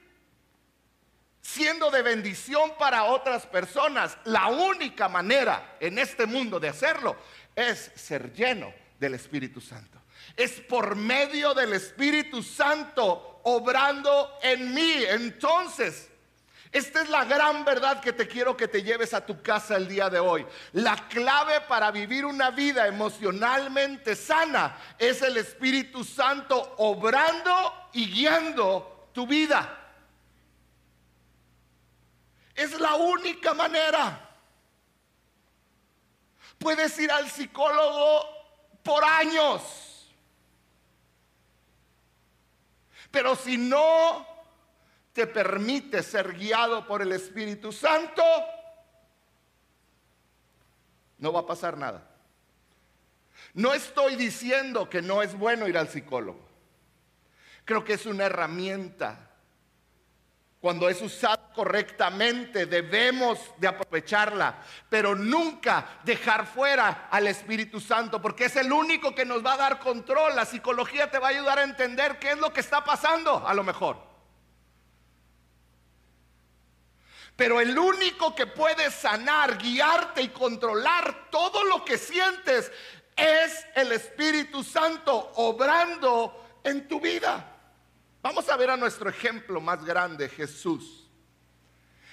siendo 1.41 1.91
de 1.91 2.03
bendición 2.03 2.73
para 2.79 3.05
otras 3.05 3.47
personas? 3.47 4.17
La 4.25 4.49
única 4.49 5.09
manera 5.09 5.77
en 5.81 5.99
este 5.99 6.27
mundo 6.27 6.61
de 6.61 6.69
hacerlo 6.69 7.17
es 7.55 7.91
ser 7.95 8.33
lleno 8.33 8.73
del 8.99 9.15
Espíritu 9.15 9.61
Santo. 9.61 10.01
Es 10.37 10.61
por 10.61 10.97
medio 10.97 11.53
del 11.55 11.73
Espíritu 11.73 12.43
Santo 12.43 13.41
obrando 13.45 14.39
en 14.43 14.73
mí. 14.73 15.05
Entonces, 15.09 16.12
esta 16.73 17.03
es 17.03 17.11
la 17.11 17.27
gran 17.27 17.67
verdad 17.67 18.01
que 18.01 18.15
te 18.15 18.27
quiero 18.27 18.57
que 18.57 18.67
te 18.67 18.83
lleves 18.83 19.13
a 19.13 19.27
tu 19.27 19.43
casa 19.43 19.77
el 19.77 19.87
día 19.87 20.09
de 20.09 20.19
hoy. 20.19 20.47
La 20.73 21.07
clave 21.09 21.61
para 21.61 21.91
vivir 21.91 22.25
una 22.25 22.51
vida 22.51 22.87
emocionalmente 22.87 24.17
sana 24.17 24.79
es 24.99 25.21
el 25.21 25.37
Espíritu 25.37 26.03
Santo 26.03 26.75
obrando 26.79 27.91
y 27.93 28.11
guiando 28.11 29.11
tu 29.13 29.27
vida. 29.27 29.79
Es 32.55 32.81
la 32.81 32.95
única 32.95 33.53
manera. 33.53 34.31
Puedes 36.59 36.99
ir 36.99 37.13
al 37.13 37.29
psicólogo 37.29 38.25
por 38.83 39.05
años. 39.05 40.09
Pero 43.11 43.37
si 43.37 43.59
no 43.59 44.32
te 45.13 45.27
permite 45.27 46.03
ser 46.03 46.33
guiado 46.35 46.87
por 46.87 47.03
el 47.03 47.13
Espíritu 47.13 47.71
Santo, 47.71 48.23
no 51.19 51.33
va 51.33 51.41
a 51.41 51.47
pasar 51.47 51.77
nada. 51.77 52.09
No 53.55 53.75
estoy 53.75 54.17
diciendo 54.17 54.89
que 54.89 55.03
no 55.03 55.23
es 55.23 55.37
bueno 55.37 55.69
ir 55.69 55.77
al 55.77 55.89
psicólogo. 55.89 56.41
Creo 57.65 57.85
que 57.85 57.95
es 57.95 58.07
una 58.07 58.25
herramienta. 58.25 59.29
Cuando 60.61 60.89
es 60.89 61.03
usada 61.03 61.53
correctamente 61.53 62.67
debemos 62.67 63.39
de 63.59 63.67
aprovecharla, 63.67 64.63
pero 64.89 65.15
nunca 65.15 66.01
dejar 66.05 66.47
fuera 66.47 67.09
al 67.11 67.27
Espíritu 67.27 67.81
Santo, 67.81 68.23
porque 68.23 68.45
es 68.45 68.57
el 68.57 68.73
único 68.73 69.15
que 69.15 69.25
nos 69.25 69.45
va 69.45 69.55
a 69.55 69.59
dar 69.59 69.79
control. 69.81 70.37
La 70.37 70.47
psicología 70.47 71.11
te 71.11 71.19
va 71.19 71.27
a 71.27 71.31
ayudar 71.31 71.59
a 71.59 71.65
entender 71.65 72.19
qué 72.19 72.31
es 72.31 72.39
lo 72.39 72.53
que 72.53 72.61
está 72.61 72.85
pasando, 72.85 73.47
a 73.47 73.53
lo 73.55 73.65
mejor. 73.65 74.12
Pero 77.43 77.61
el 77.61 77.77
único 77.77 78.37
que 78.37 78.47
puede 78.47 78.89
sanar, 78.93 79.59
guiarte 79.59 80.23
y 80.23 80.29
controlar 80.29 81.29
todo 81.29 81.65
lo 81.65 81.85
que 81.85 81.99
sientes 81.99 82.71
es 83.17 83.67
el 83.75 83.91
Espíritu 83.91 84.63
Santo 84.63 85.33
obrando 85.35 86.61
en 86.63 86.87
tu 86.87 87.01
vida. 87.01 87.45
Vamos 88.23 88.49
a 88.49 88.57
ver 88.57 88.71
a 88.71 88.77
nuestro 88.77 89.11
ejemplo 89.11 89.61
más 89.61 89.85
grande, 89.85 90.29
Jesús. 90.29 91.11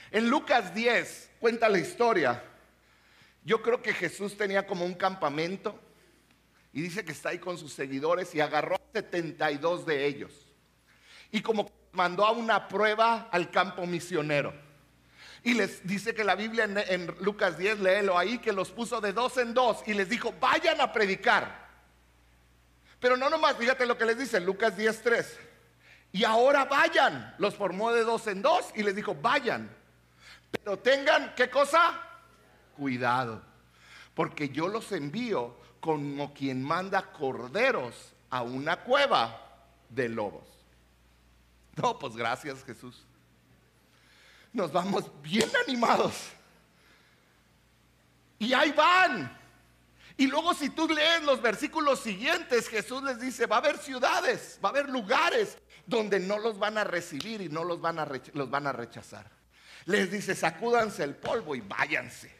En 0.09 0.31
Lucas 0.31 0.73
10 0.73 1.33
cuenta 1.39 1.69
la 1.69 1.77
historia. 1.77 2.43
Yo 3.43 3.61
creo 3.61 3.83
que 3.83 3.93
Jesús 3.93 4.35
tenía 4.35 4.65
como 4.65 4.83
un 4.83 4.95
campamento 4.95 5.79
y 6.73 6.81
dice 6.81 7.05
que 7.05 7.11
está 7.11 7.29
ahí 7.29 7.37
con 7.37 7.55
sus 7.59 7.71
seguidores 7.71 8.33
y 8.33 8.41
agarró 8.41 8.77
a 8.77 8.81
72 8.93 9.85
de 9.85 10.07
ellos. 10.07 10.33
Y 11.29 11.43
como 11.43 11.69
mandó 11.91 12.25
a 12.25 12.31
una 12.31 12.67
prueba 12.67 13.29
al 13.31 13.51
campo 13.51 13.85
misionero. 13.85 14.68
Y 15.43 15.53
les 15.53 15.85
dice 15.87 16.13
que 16.13 16.23
la 16.23 16.35
Biblia 16.35 16.65
en, 16.65 17.07
Lucas 17.21 17.57
10, 17.57 17.79
léelo 17.79 18.17
ahí, 18.17 18.39
que 18.39 18.51
los 18.51 18.71
puso 18.71 18.99
de 18.99 19.13
dos 19.13 19.37
en 19.37 19.53
dos 19.53 19.81
y 19.85 19.93
les 19.93 20.09
dijo, 20.09 20.33
vayan 20.39 20.81
a 20.81 20.91
predicar. 20.91 21.69
Pero 22.99 23.15
no 23.15 23.29
nomás, 23.29 23.55
fíjate 23.55 23.85
lo 23.85 23.97
que 23.97 24.05
les 24.05 24.17
dice 24.17 24.39
Lucas 24.41 24.75
10, 24.75 25.01
3. 25.01 25.39
Y 26.11 26.23
ahora 26.25 26.65
vayan, 26.65 27.35
los 27.37 27.55
formó 27.55 27.91
de 27.91 28.03
dos 28.03 28.27
en 28.27 28.41
dos 28.41 28.65
y 28.75 28.83
les 28.83 28.95
dijo, 28.95 29.15
vayan. 29.15 29.69
Pero 30.51 30.77
tengan, 30.79 31.33
¿qué 31.35 31.49
cosa? 31.49 32.01
Cuidado, 32.75 33.41
porque 34.13 34.49
yo 34.49 34.67
los 34.67 34.91
envío 34.91 35.55
como 35.79 36.33
quien 36.33 36.63
manda 36.63 37.11
corderos 37.11 38.13
a 38.29 38.41
una 38.41 38.77
cueva 38.77 39.39
de 39.87 40.09
lobos. 40.09 40.47
No, 41.75 41.97
pues 41.97 42.15
gracias 42.15 42.63
Jesús 42.65 43.05
nos 44.53 44.71
vamos 44.71 45.11
bien 45.21 45.49
animados. 45.65 46.15
Y 48.39 48.53
ahí 48.53 48.71
van. 48.71 49.37
Y 50.17 50.27
luego 50.27 50.53
si 50.53 50.69
tú 50.69 50.87
lees 50.87 51.23
los 51.23 51.41
versículos 51.41 52.01
siguientes, 52.01 52.67
Jesús 52.67 53.01
les 53.03 53.19
dice, 53.19 53.45
va 53.45 53.57
a 53.57 53.59
haber 53.59 53.77
ciudades, 53.77 54.59
va 54.63 54.69
a 54.69 54.71
haber 54.71 54.89
lugares 54.89 55.57
donde 55.85 56.19
no 56.19 56.37
los 56.37 56.59
van 56.59 56.77
a 56.77 56.83
recibir 56.83 57.41
y 57.41 57.49
no 57.49 57.63
los 57.63 57.79
van 57.79 57.99
a, 57.99 58.07
los 58.33 58.49
van 58.49 58.67
a 58.67 58.73
rechazar. 58.73 59.29
Les 59.85 60.11
dice, 60.11 60.35
sacúdanse 60.35 61.03
el 61.03 61.15
polvo 61.15 61.55
y 61.55 61.61
váyanse. 61.61 62.37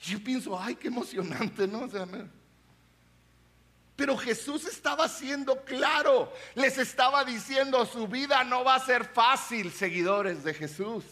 Yo 0.00 0.22
pienso, 0.22 0.58
ay, 0.60 0.74
qué 0.74 0.88
emocionante, 0.88 1.66
¿no? 1.66 1.80
O 1.80 1.88
sea, 1.88 2.06
pero 3.96 4.16
Jesús 4.16 4.66
estaba 4.66 5.08
siendo 5.08 5.64
claro, 5.64 6.30
les 6.54 6.76
estaba 6.76 7.24
diciendo, 7.24 7.86
su 7.86 8.06
vida 8.06 8.44
no 8.44 8.62
va 8.62 8.74
a 8.74 8.80
ser 8.80 9.06
fácil, 9.06 9.72
seguidores 9.72 10.44
de 10.44 10.52
Jesús. 10.52 11.02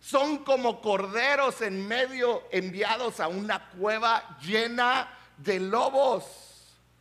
Son 0.00 0.38
como 0.44 0.80
corderos 0.80 1.60
en 1.60 1.86
medio 1.86 2.42
enviados 2.50 3.20
a 3.20 3.28
una 3.28 3.70
cueva 3.70 4.36
llena 4.42 5.08
de 5.36 5.60
lobos. 5.60 6.24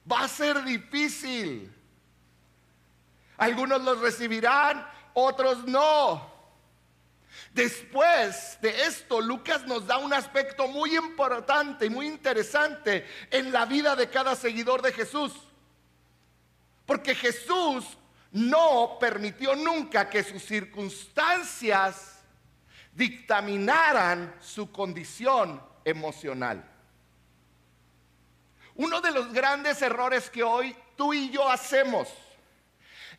Va 0.10 0.26
a 0.26 0.28
ser 0.28 0.64
difícil. 0.64 1.74
Algunos 3.38 3.82
los 3.82 4.00
recibirán, 4.00 4.88
otros 5.14 5.66
no. 5.66 6.29
Después 7.54 8.60
de 8.62 8.84
esto, 8.84 9.20
Lucas 9.22 9.66
nos 9.66 9.88
da 9.88 9.98
un 9.98 10.14
aspecto 10.14 10.68
muy 10.68 10.96
importante 10.96 11.88
y 11.88 11.90
muy 11.90 12.06
interesante 12.06 13.08
en 13.32 13.52
la 13.52 13.66
vida 13.66 13.96
de 13.96 14.10
cada 14.10 14.36
seguidor 14.36 14.82
de 14.82 14.94
Jesús. 14.94 15.34
Porque 16.86 17.16
Jesús 17.16 17.98
no 18.32 18.98
permitió 19.00 19.56
nunca 19.56 20.10
que 20.10 20.24
sus 20.24 20.44
circunstancias 20.44 22.20
dictaminaran 22.94 24.36
su 24.40 24.72
condición 24.72 25.62
emocional. 25.84 26.64
Uno 28.76 29.02
de 29.02 29.12
los 29.12 29.34
grandes 29.34 29.82
errores 29.82 30.30
que 30.30 30.44
hoy 30.44 30.76
tú 30.96 31.14
y 31.14 31.30
yo 31.32 31.50
hacemos 31.50 32.08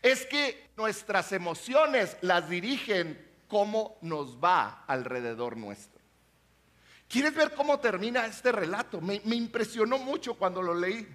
es 0.03 0.25
que 0.25 0.71
nuestras 0.77 1.33
emociones 1.33 2.17
las 2.23 2.49
dirigen 2.49 3.30
cómo 3.51 3.99
nos 4.01 4.43
va 4.43 4.85
alrededor 4.87 5.57
nuestro. 5.59 6.01
¿Quieres 7.09 7.35
ver 7.35 7.53
cómo 7.55 7.81
termina 7.81 8.25
este 8.25 8.53
relato? 8.53 9.01
Me, 9.01 9.21
impresionó 9.25 9.99
mucho 9.99 10.35
cuando 10.35 10.63
lo 10.63 10.73
leí. 10.73 11.07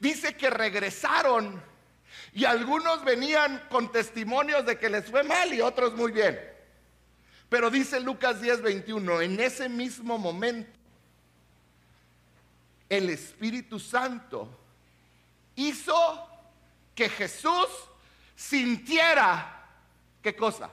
Dice 0.00 0.34
que 0.34 0.48
regresaron 0.48 1.62
y 2.32 2.46
algunos 2.46 3.04
venían 3.04 3.62
con 3.68 3.92
testimonios 3.92 4.64
de 4.64 4.78
que 4.78 4.88
les 4.88 5.04
fue 5.04 5.22
mal 5.22 5.52
y 5.52 5.60
otros 5.60 5.94
muy 5.94 6.10
bien. 6.10 6.40
Pero 7.50 7.70
dice 7.70 8.00
Lucas 8.00 8.40
10, 8.40 8.62
21, 8.62 9.20
en 9.20 9.38
ese 9.40 9.68
mismo 9.68 10.16
momento, 10.16 10.78
el 12.88 13.10
Espíritu 13.10 13.78
Santo 13.78 14.48
hizo 15.56 16.26
que 16.94 17.10
Jesús 17.10 17.68
sintiera, 18.34 19.66
¿qué 20.22 20.34
cosa? 20.34 20.70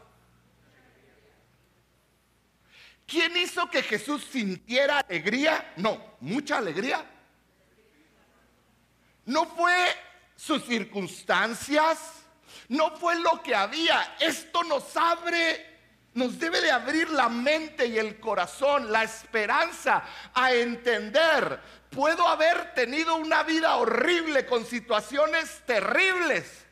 ¿Quién 3.06 3.38
hizo 3.38 3.70
que 3.70 3.84
Jesús 3.84 4.24
sintiera 4.32 5.00
alegría? 5.00 5.74
No, 5.78 6.18
mucha 6.22 6.58
alegría. 6.58 7.06
No 9.26 9.46
fue 9.46 9.74
sus 10.36 10.66
circunstancias, 10.66 12.00
no 12.70 12.96
fue 12.98 13.20
lo 13.20 13.42
que 13.44 13.56
había. 13.56 14.16
Esto 14.20 14.64
nos 14.64 14.98
abre, 14.98 15.80
nos 16.14 16.40
debe 16.40 16.62
de 16.62 16.72
abrir 16.72 17.10
la 17.12 17.30
mente 17.30 17.86
y 17.86 17.98
el 17.98 18.20
corazón, 18.20 18.92
la 18.92 19.04
esperanza 19.04 20.04
a 20.34 20.52
entender. 20.52 21.60
Puedo 21.92 22.28
haber 22.28 22.74
tenido 22.74 23.16
una 23.16 23.44
vida 23.44 23.76
horrible 23.78 24.46
con 24.46 24.66
situaciones 24.66 25.62
terribles 25.66 26.65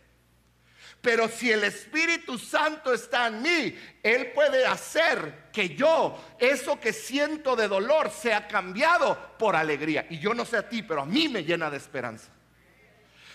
pero 1.03 1.27
si 1.27 1.51
el 1.51 1.65
Espíritu 1.65 2.39
Santo 2.39 2.93
está 2.93 3.27
en 3.27 3.41
mí, 3.41 3.75
Él 4.01 4.31
puede 4.31 4.65
hacer 4.65 5.49
que 5.51 5.75
yo, 5.75 6.17
eso 6.39 6.79
que 6.79 6.93
siento 6.93 7.57
de 7.57 7.67
dolor, 7.67 8.09
sea 8.09 8.47
cambiado 8.47 9.35
por 9.37 9.53
alegría. 9.53 10.07
Y 10.09 10.19
yo 10.19 10.33
no 10.33 10.45
sé 10.45 10.55
a 10.55 10.69
ti, 10.69 10.81
pero 10.81 11.01
a 11.01 11.05
mí 11.05 11.27
me 11.27 11.43
llena 11.43 11.69
de 11.69 11.75
esperanza. 11.75 12.31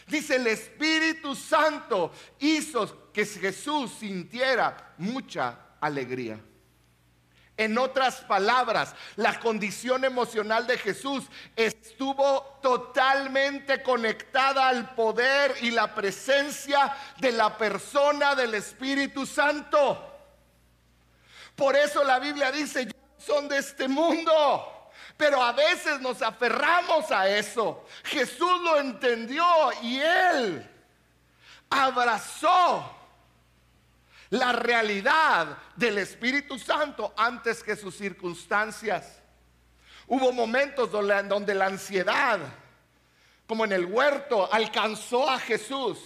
Dice, 0.06 0.36
el 0.36 0.46
Espíritu 0.46 1.34
Santo 1.34 2.10
hizo 2.38 3.12
que 3.12 3.26
Jesús 3.26 3.96
sintiera 4.00 4.94
mucha 4.96 5.74
alegría. 5.78 6.40
En 7.58 7.76
otras 7.76 8.20
palabras, 8.20 8.94
la 9.16 9.40
condición 9.40 10.04
emocional 10.04 10.64
de 10.68 10.78
Jesús 10.78 11.24
estuvo 11.56 12.60
totalmente 12.62 13.82
conectada 13.82 14.68
al 14.68 14.94
poder 14.94 15.56
y 15.60 15.72
la 15.72 15.92
presencia 15.92 16.96
de 17.18 17.32
la 17.32 17.58
persona 17.58 18.36
del 18.36 18.54
Espíritu 18.54 19.26
Santo. 19.26 20.04
Por 21.56 21.74
eso 21.74 22.04
la 22.04 22.20
Biblia 22.20 22.52
dice, 22.52 22.88
son 23.18 23.48
de 23.48 23.58
este 23.58 23.88
mundo. 23.88 24.90
Pero 25.16 25.42
a 25.42 25.50
veces 25.50 26.00
nos 26.00 26.22
aferramos 26.22 27.10
a 27.10 27.28
eso. 27.28 27.84
Jesús 28.04 28.60
lo 28.62 28.78
entendió 28.78 29.44
y 29.82 29.98
él 29.98 30.70
abrazó 31.68 32.97
la 34.30 34.52
realidad 34.52 35.58
del 35.76 35.98
Espíritu 35.98 36.58
Santo 36.58 37.14
antes 37.16 37.62
que 37.62 37.76
sus 37.76 37.96
circunstancias. 37.96 39.22
Hubo 40.06 40.32
momentos 40.32 40.90
donde 40.90 41.54
la 41.54 41.66
ansiedad, 41.66 42.40
como 43.46 43.64
en 43.64 43.72
el 43.72 43.86
huerto, 43.86 44.52
alcanzó 44.52 45.28
a 45.28 45.38
Jesús. 45.38 45.98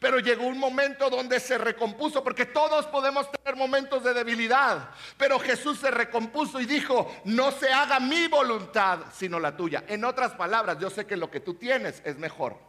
Pero 0.00 0.18
llegó 0.18 0.44
un 0.44 0.58
momento 0.58 1.08
donde 1.08 1.38
se 1.38 1.56
recompuso, 1.56 2.22
porque 2.24 2.46
todos 2.46 2.86
podemos 2.86 3.30
tener 3.30 3.56
momentos 3.56 4.02
de 4.02 4.12
debilidad. 4.12 4.90
Pero 5.16 5.38
Jesús 5.38 5.78
se 5.78 5.90
recompuso 5.90 6.60
y 6.60 6.66
dijo, 6.66 7.14
no 7.24 7.52
se 7.52 7.72
haga 7.72 8.00
mi 8.00 8.26
voluntad, 8.26 9.00
sino 9.12 9.38
la 9.38 9.56
tuya. 9.56 9.84
En 9.86 10.04
otras 10.04 10.32
palabras, 10.32 10.78
yo 10.80 10.90
sé 10.90 11.06
que 11.06 11.16
lo 11.16 11.30
que 11.30 11.40
tú 11.40 11.54
tienes 11.54 12.02
es 12.04 12.18
mejor 12.18 12.67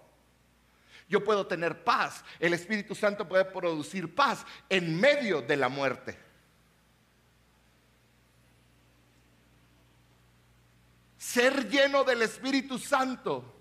yo 1.10 1.24
puedo 1.24 1.48
tener 1.48 1.84
paz. 1.84 2.24
El 2.40 2.54
Espíritu 2.54 2.94
Santo 2.94 3.28
puede 3.28 3.44
producir 3.46 4.14
paz 4.14 4.46
en 4.70 4.98
medio 4.98 5.42
de 5.42 5.58
la 5.58 5.68
muerte. 5.68 6.18
Ser 11.18 11.68
lleno 11.68 12.04
del 12.04 12.22
Espíritu 12.22 12.78
Santo 12.78 13.56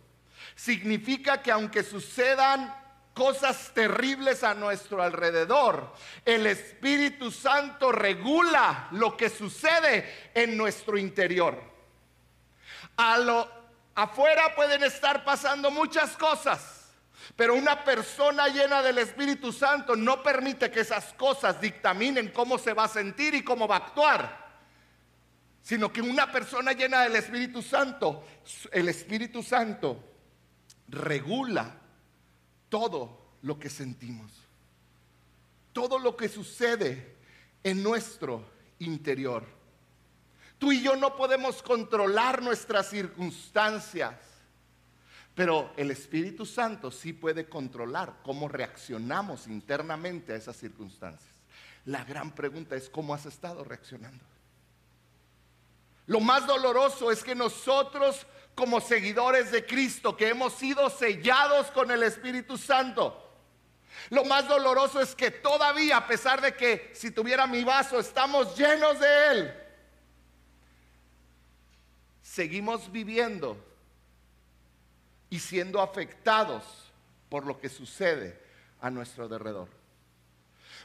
significa 0.55 1.43
que 1.43 1.51
aunque 1.51 1.83
sucedan 1.83 2.75
cosas 3.15 3.73
terribles 3.75 4.45
a 4.45 4.55
nuestro 4.55 5.03
alrededor, 5.03 5.93
el 6.25 6.47
Espíritu 6.47 7.31
Santo 7.31 7.91
regula 7.91 8.89
lo 8.93 9.17
que 9.17 9.31
sucede 9.31 10.31
en 10.35 10.57
nuestro 10.57 10.99
interior. 10.99 11.61
A 12.97 13.17
lo 13.19 13.49
afuera 13.95 14.55
pueden 14.55 14.85
estar 14.85 15.25
pasando 15.25 15.71
muchas 15.71 16.17
cosas 16.17 16.78
pero 17.37 17.55
una 17.55 17.85
persona 17.85 18.49
llena 18.49 18.83
del 18.83 18.99
Espíritu 18.99 19.53
Santo 19.53 19.95
no 19.95 20.23
permite 20.23 20.71
que 20.71 20.81
esas 20.81 21.13
cosas 21.15 21.61
dictaminen 21.61 22.33
cómo 22.33 22.59
se 22.59 22.73
va 22.73 22.85
a 22.85 22.89
sentir 22.89 23.35
y 23.35 23.45
cómo 23.45 23.69
va 23.69 23.77
a 23.77 23.79
actuar. 23.79 24.49
Sino 25.63 25.93
que 25.93 26.01
una 26.01 26.33
persona 26.33 26.73
llena 26.73 27.03
del 27.03 27.17
Espíritu 27.17 27.63
Santo, 27.63 28.25
el 28.73 28.89
Espíritu 28.89 29.43
Santo 29.43 30.03
regula 30.89 31.77
todo 32.69 33.37
lo 33.43 33.59
que 33.59 33.69
sentimos. 33.69 34.33
Todo 35.73 35.99
lo 35.99 36.17
que 36.17 36.29
sucede 36.29 37.17
en 37.63 37.83
nuestro 37.83 38.45
interior. 38.79 39.45
Tú 40.59 40.73
y 40.73 40.83
yo 40.83 40.97
no 40.97 41.17
podemos 41.17 41.63
controlar 41.63 42.43
nuestras 42.43 42.91
circunstancias. 42.91 44.15
Pero 45.39 45.71
el 45.77 45.93
Espíritu 45.93 46.45
Santo 46.45 46.91
sí 46.91 47.13
puede 47.13 47.49
controlar 47.49 48.13
cómo 48.25 48.49
reaccionamos 48.49 49.47
internamente 49.47 50.33
a 50.33 50.37
esas 50.37 50.57
circunstancias. 50.57 51.31
La 51.85 52.03
gran 52.03 52.33
pregunta 52.35 52.75
es 52.75 52.91
cómo 52.91 53.15
has 53.15 53.25
estado 53.25 53.63
reaccionando. 53.63 54.25
Lo 56.09 56.19
más 56.19 56.45
doloroso 56.45 57.13
es 57.13 57.23
que 57.23 57.37
nosotros 57.37 58.27
como 58.57 58.81
seguidores 58.81 59.53
de 59.53 59.65
Cristo, 59.65 60.17
que 60.17 60.27
hemos 60.27 60.55
sido 60.55 60.91
sellados 60.91 61.69
con 61.69 61.93
el 61.93 62.03
Espíritu 62.03 62.59
Santo, 62.59 63.25
lo 64.11 64.25
más 64.25 64.49
doloroso 64.49 65.01
es 65.01 65.15
que 65.15 65.31
todavía, 65.31 65.99
a 65.99 66.07
pesar 66.09 66.41
de 66.41 66.57
que 66.57 66.91
si 66.95 67.13
tuviera 67.13 67.47
mi 67.47 67.63
vaso, 67.63 68.01
estamos 68.01 68.59
llenos 68.59 68.99
de 68.99 69.27
Él, 69.31 69.55
seguimos 72.23 72.91
viviendo 72.91 73.68
y 75.31 75.39
siendo 75.39 75.81
afectados 75.81 76.65
por 77.29 77.47
lo 77.47 77.61
que 77.61 77.69
sucede 77.69 78.41
a 78.81 78.91
nuestro 78.91 79.25
alrededor. 79.25 79.69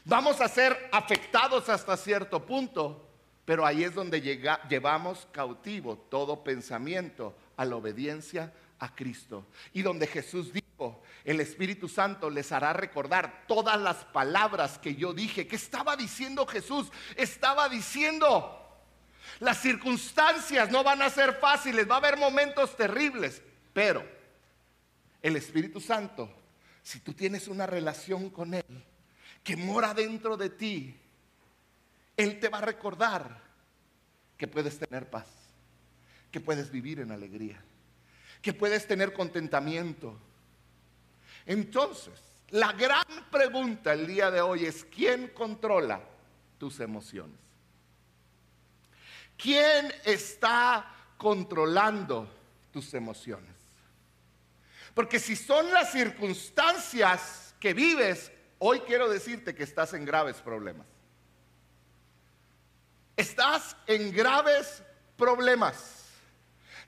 Vamos 0.04 0.40
a 0.40 0.48
ser 0.48 0.88
afectados 0.92 1.68
hasta 1.68 1.96
cierto 1.96 2.44
punto, 2.44 3.08
pero 3.44 3.64
ahí 3.64 3.84
es 3.84 3.94
donde 3.94 4.20
llevamos 4.20 5.26
cautivo 5.32 5.96
todo 6.10 6.44
pensamiento 6.44 7.34
a 7.56 7.64
la 7.64 7.76
obediencia 7.76 8.52
a 8.78 8.94
Cristo. 8.94 9.46
Y 9.72 9.82
donde 9.82 10.06
Jesús 10.06 10.52
dijo, 10.52 11.02
el 11.24 11.40
Espíritu 11.40 11.88
Santo 11.88 12.28
les 12.28 12.52
hará 12.52 12.72
recordar 12.74 13.44
todas 13.46 13.80
las 13.80 14.04
palabras 14.04 14.78
que 14.78 14.94
yo 14.94 15.14
dije. 15.14 15.46
¿Qué 15.46 15.56
estaba 15.56 15.96
diciendo 15.96 16.46
Jesús? 16.46 16.90
Estaba 17.16 17.68
diciendo, 17.70 18.60
las 19.40 19.58
circunstancias 19.58 20.70
no 20.70 20.84
van 20.84 21.00
a 21.00 21.08
ser 21.08 21.34
fáciles, 21.34 21.88
va 21.88 21.94
a 21.94 21.98
haber 21.98 22.18
momentos 22.18 22.76
terribles, 22.76 23.40
pero 23.72 24.13
el 25.24 25.36
Espíritu 25.36 25.80
Santo, 25.80 26.28
si 26.82 27.00
tú 27.00 27.14
tienes 27.14 27.48
una 27.48 27.66
relación 27.66 28.28
con 28.28 28.52
Él, 28.52 28.84
que 29.42 29.56
mora 29.56 29.94
dentro 29.94 30.36
de 30.36 30.50
ti, 30.50 30.94
Él 32.14 32.38
te 32.38 32.50
va 32.50 32.58
a 32.58 32.60
recordar 32.60 33.40
que 34.36 34.46
puedes 34.46 34.78
tener 34.78 35.08
paz, 35.08 35.26
que 36.30 36.40
puedes 36.40 36.70
vivir 36.70 37.00
en 37.00 37.10
alegría, 37.10 37.58
que 38.42 38.52
puedes 38.52 38.86
tener 38.86 39.14
contentamiento. 39.14 40.14
Entonces, 41.46 42.20
la 42.50 42.72
gran 42.72 43.06
pregunta 43.30 43.94
el 43.94 44.06
día 44.06 44.30
de 44.30 44.42
hoy 44.42 44.66
es, 44.66 44.84
¿quién 44.84 45.28
controla 45.28 46.02
tus 46.58 46.80
emociones? 46.80 47.38
¿Quién 49.38 49.90
está 50.04 50.94
controlando 51.16 52.28
tus 52.70 52.92
emociones? 52.92 53.53
Porque 54.94 55.18
si 55.18 55.34
son 55.36 55.70
las 55.72 55.90
circunstancias 55.92 57.54
que 57.58 57.74
vives, 57.74 58.30
hoy 58.58 58.80
quiero 58.80 59.08
decirte 59.08 59.54
que 59.54 59.64
estás 59.64 59.92
en 59.92 60.04
graves 60.04 60.36
problemas. 60.36 60.86
Estás 63.16 63.76
en 63.86 64.12
graves 64.12 64.82
problemas. 65.16 66.04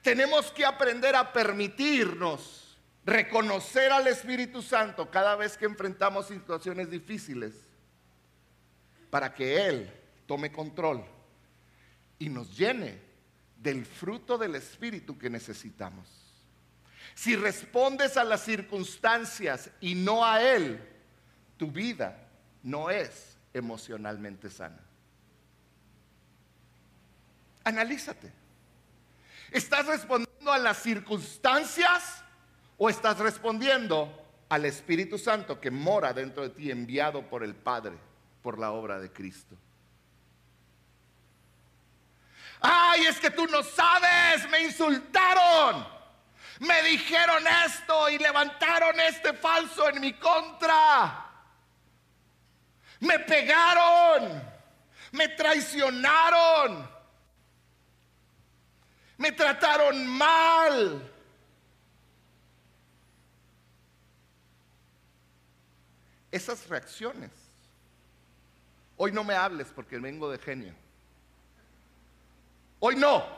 Tenemos 0.02 0.50
que 0.52 0.64
aprender 0.64 1.16
a 1.16 1.32
permitirnos 1.32 2.78
reconocer 3.04 3.92
al 3.92 4.06
Espíritu 4.08 4.62
Santo 4.62 5.10
cada 5.10 5.36
vez 5.36 5.56
que 5.56 5.64
enfrentamos 5.64 6.26
situaciones 6.26 6.90
difíciles 6.90 7.54
para 9.10 9.32
que 9.32 9.66
Él 9.66 9.92
tome 10.26 10.50
control 10.50 11.04
y 12.18 12.28
nos 12.28 12.56
llene 12.56 13.00
del 13.56 13.86
fruto 13.86 14.36
del 14.36 14.56
Espíritu 14.56 15.16
que 15.16 15.30
necesitamos. 15.30 16.25
Si 17.14 17.36
respondes 17.36 18.16
a 18.16 18.24
las 18.24 18.42
circunstancias 18.42 19.70
y 19.80 19.94
no 19.94 20.24
a 20.24 20.42
Él, 20.42 20.80
tu 21.56 21.70
vida 21.70 22.16
no 22.62 22.90
es 22.90 23.36
emocionalmente 23.54 24.50
sana. 24.50 24.80
Analízate. 27.64 28.32
¿Estás 29.50 29.86
respondiendo 29.86 30.52
a 30.52 30.58
las 30.58 30.82
circunstancias 30.82 32.22
o 32.76 32.90
estás 32.90 33.18
respondiendo 33.18 34.12
al 34.48 34.64
Espíritu 34.64 35.18
Santo 35.18 35.60
que 35.60 35.70
mora 35.70 36.12
dentro 36.12 36.42
de 36.42 36.50
ti, 36.50 36.70
enviado 36.70 37.28
por 37.28 37.42
el 37.42 37.54
Padre, 37.54 37.96
por 38.42 38.58
la 38.58 38.72
obra 38.72 39.00
de 39.00 39.10
Cristo? 39.10 39.56
Ay, 42.60 43.06
es 43.06 43.18
que 43.18 43.30
tú 43.30 43.46
no 43.46 43.62
sabes, 43.62 44.48
me 44.50 44.64
insultaron, 44.64 45.86
me 46.60 46.82
dijeron 46.82 47.44
esto 47.66 48.08
y 48.08 48.18
levantaron 48.18 48.98
este 49.00 49.32
falso 49.34 49.88
en 49.88 50.00
mi 50.00 50.12
contra. 50.14 51.24
Me 53.00 53.18
pegaron, 53.18 54.42
me 55.12 55.28
traicionaron, 55.28 56.88
me 59.18 59.32
trataron 59.32 60.06
mal. 60.06 61.12
Esas 66.30 66.66
reacciones. 66.68 67.30
Hoy 68.96 69.12
no 69.12 69.24
me 69.24 69.34
hables 69.34 69.68
porque 69.74 69.98
vengo 69.98 70.30
de 70.30 70.38
genio. 70.38 70.74
Hoy 72.80 72.96
no. 72.96 73.36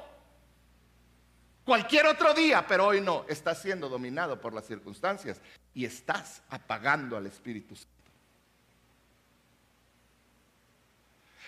Cualquier 1.68 2.07
otro 2.07 2.33
día, 2.33 2.66
pero 2.66 2.87
hoy 2.87 3.02
no. 3.02 3.26
Estás 3.28 3.61
siendo 3.61 3.90
dominado 3.90 4.40
por 4.40 4.54
las 4.54 4.64
circunstancias 4.64 5.38
y 5.74 5.85
estás 5.85 6.40
apagando 6.48 7.14
al 7.14 7.26
Espíritu 7.26 7.76
Santo. 7.76 7.92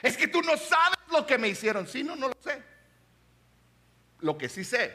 Es 0.02 0.18
que 0.18 0.28
tú 0.28 0.42
no 0.42 0.58
sabes 0.58 0.98
lo 1.10 1.24
que 1.24 1.38
me 1.38 1.48
hicieron. 1.48 1.86
Sí, 1.86 2.04
no, 2.04 2.16
no 2.16 2.28
lo 2.28 2.34
sé. 2.38 2.62
Lo 4.18 4.36
que 4.36 4.50
sí 4.50 4.62
sé 4.62 4.94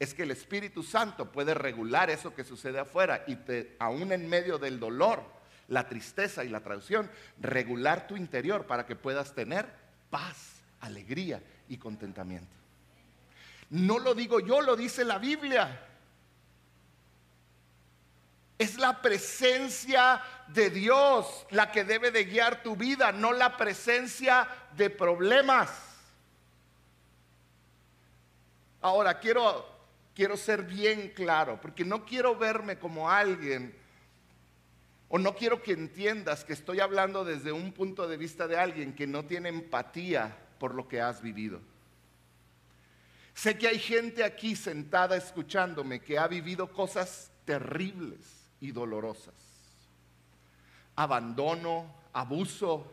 es 0.00 0.14
que 0.14 0.24
el 0.24 0.32
Espíritu 0.32 0.82
Santo 0.82 1.30
puede 1.30 1.54
regular 1.54 2.10
eso 2.10 2.34
que 2.34 2.42
sucede 2.42 2.80
afuera 2.80 3.22
y 3.28 3.36
te, 3.36 3.76
aún 3.78 4.10
en 4.10 4.28
medio 4.28 4.58
del 4.58 4.80
dolor, 4.80 5.22
la 5.68 5.86
tristeza 5.88 6.42
y 6.42 6.48
la 6.48 6.58
traducción, 6.58 7.08
regular 7.38 8.08
tu 8.08 8.16
interior 8.16 8.66
para 8.66 8.84
que 8.84 8.96
puedas 8.96 9.32
tener 9.32 9.68
paz, 10.10 10.54
alegría 10.80 11.40
y 11.68 11.76
contentamiento. 11.76 12.60
No 13.70 13.98
lo 13.98 14.14
digo 14.14 14.40
yo, 14.40 14.60
lo 14.60 14.76
dice 14.76 15.04
la 15.04 15.18
Biblia. 15.18 15.86
Es 18.58 18.76
la 18.76 19.00
presencia 19.00 20.20
de 20.48 20.70
Dios 20.70 21.46
la 21.50 21.70
que 21.70 21.84
debe 21.84 22.10
de 22.10 22.24
guiar 22.24 22.62
tu 22.62 22.76
vida, 22.76 23.12
no 23.12 23.32
la 23.32 23.56
presencia 23.56 24.46
de 24.76 24.90
problemas. 24.90 25.70
Ahora, 28.82 29.18
quiero, 29.18 29.66
quiero 30.14 30.36
ser 30.36 30.62
bien 30.64 31.12
claro, 31.14 31.60
porque 31.60 31.84
no 31.84 32.04
quiero 32.04 32.36
verme 32.36 32.78
como 32.78 33.08
alguien, 33.08 33.74
o 35.08 35.18
no 35.18 35.34
quiero 35.34 35.62
que 35.62 35.72
entiendas 35.72 36.44
que 36.44 36.52
estoy 36.52 36.80
hablando 36.80 37.24
desde 37.24 37.52
un 37.52 37.72
punto 37.72 38.08
de 38.08 38.16
vista 38.16 38.46
de 38.46 38.58
alguien 38.58 38.94
que 38.94 39.06
no 39.06 39.24
tiene 39.24 39.48
empatía 39.48 40.36
por 40.58 40.74
lo 40.74 40.88
que 40.88 41.00
has 41.00 41.22
vivido. 41.22 41.60
Sé 43.40 43.56
que 43.56 43.68
hay 43.68 43.78
gente 43.78 44.22
aquí 44.22 44.54
sentada 44.54 45.16
escuchándome 45.16 46.00
que 46.00 46.18
ha 46.18 46.28
vivido 46.28 46.70
cosas 46.70 47.30
terribles 47.46 48.18
y 48.60 48.70
dolorosas. 48.70 49.32
Abandono, 50.94 51.90
abuso, 52.12 52.86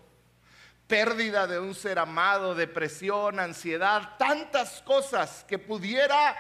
pérdida 0.88 1.48
de 1.48 1.60
un 1.60 1.76
ser 1.76 2.00
amado, 2.00 2.56
depresión, 2.56 3.42
ansiedad, 3.42 4.16
tantas 4.18 4.82
cosas 4.84 5.44
que 5.46 5.60
pudiera 5.60 6.34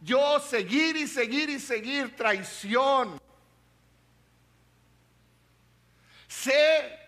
yo 0.00 0.40
seguir 0.40 0.96
y 0.96 1.06
seguir 1.06 1.48
y 1.48 1.60
seguir, 1.60 2.16
traición. 2.16 3.20
Sé 6.26 7.01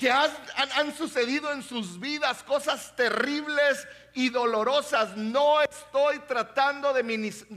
que 0.00 0.10
han, 0.10 0.96
sucedido 0.96 1.52
en 1.52 1.62
sus 1.62 2.00
vidas 2.00 2.42
cosas 2.42 2.96
terribles 2.96 3.86
y 4.14 4.30
dolorosas. 4.30 5.14
No 5.14 5.60
estoy 5.60 6.20
tratando 6.20 6.94
de 6.94 7.02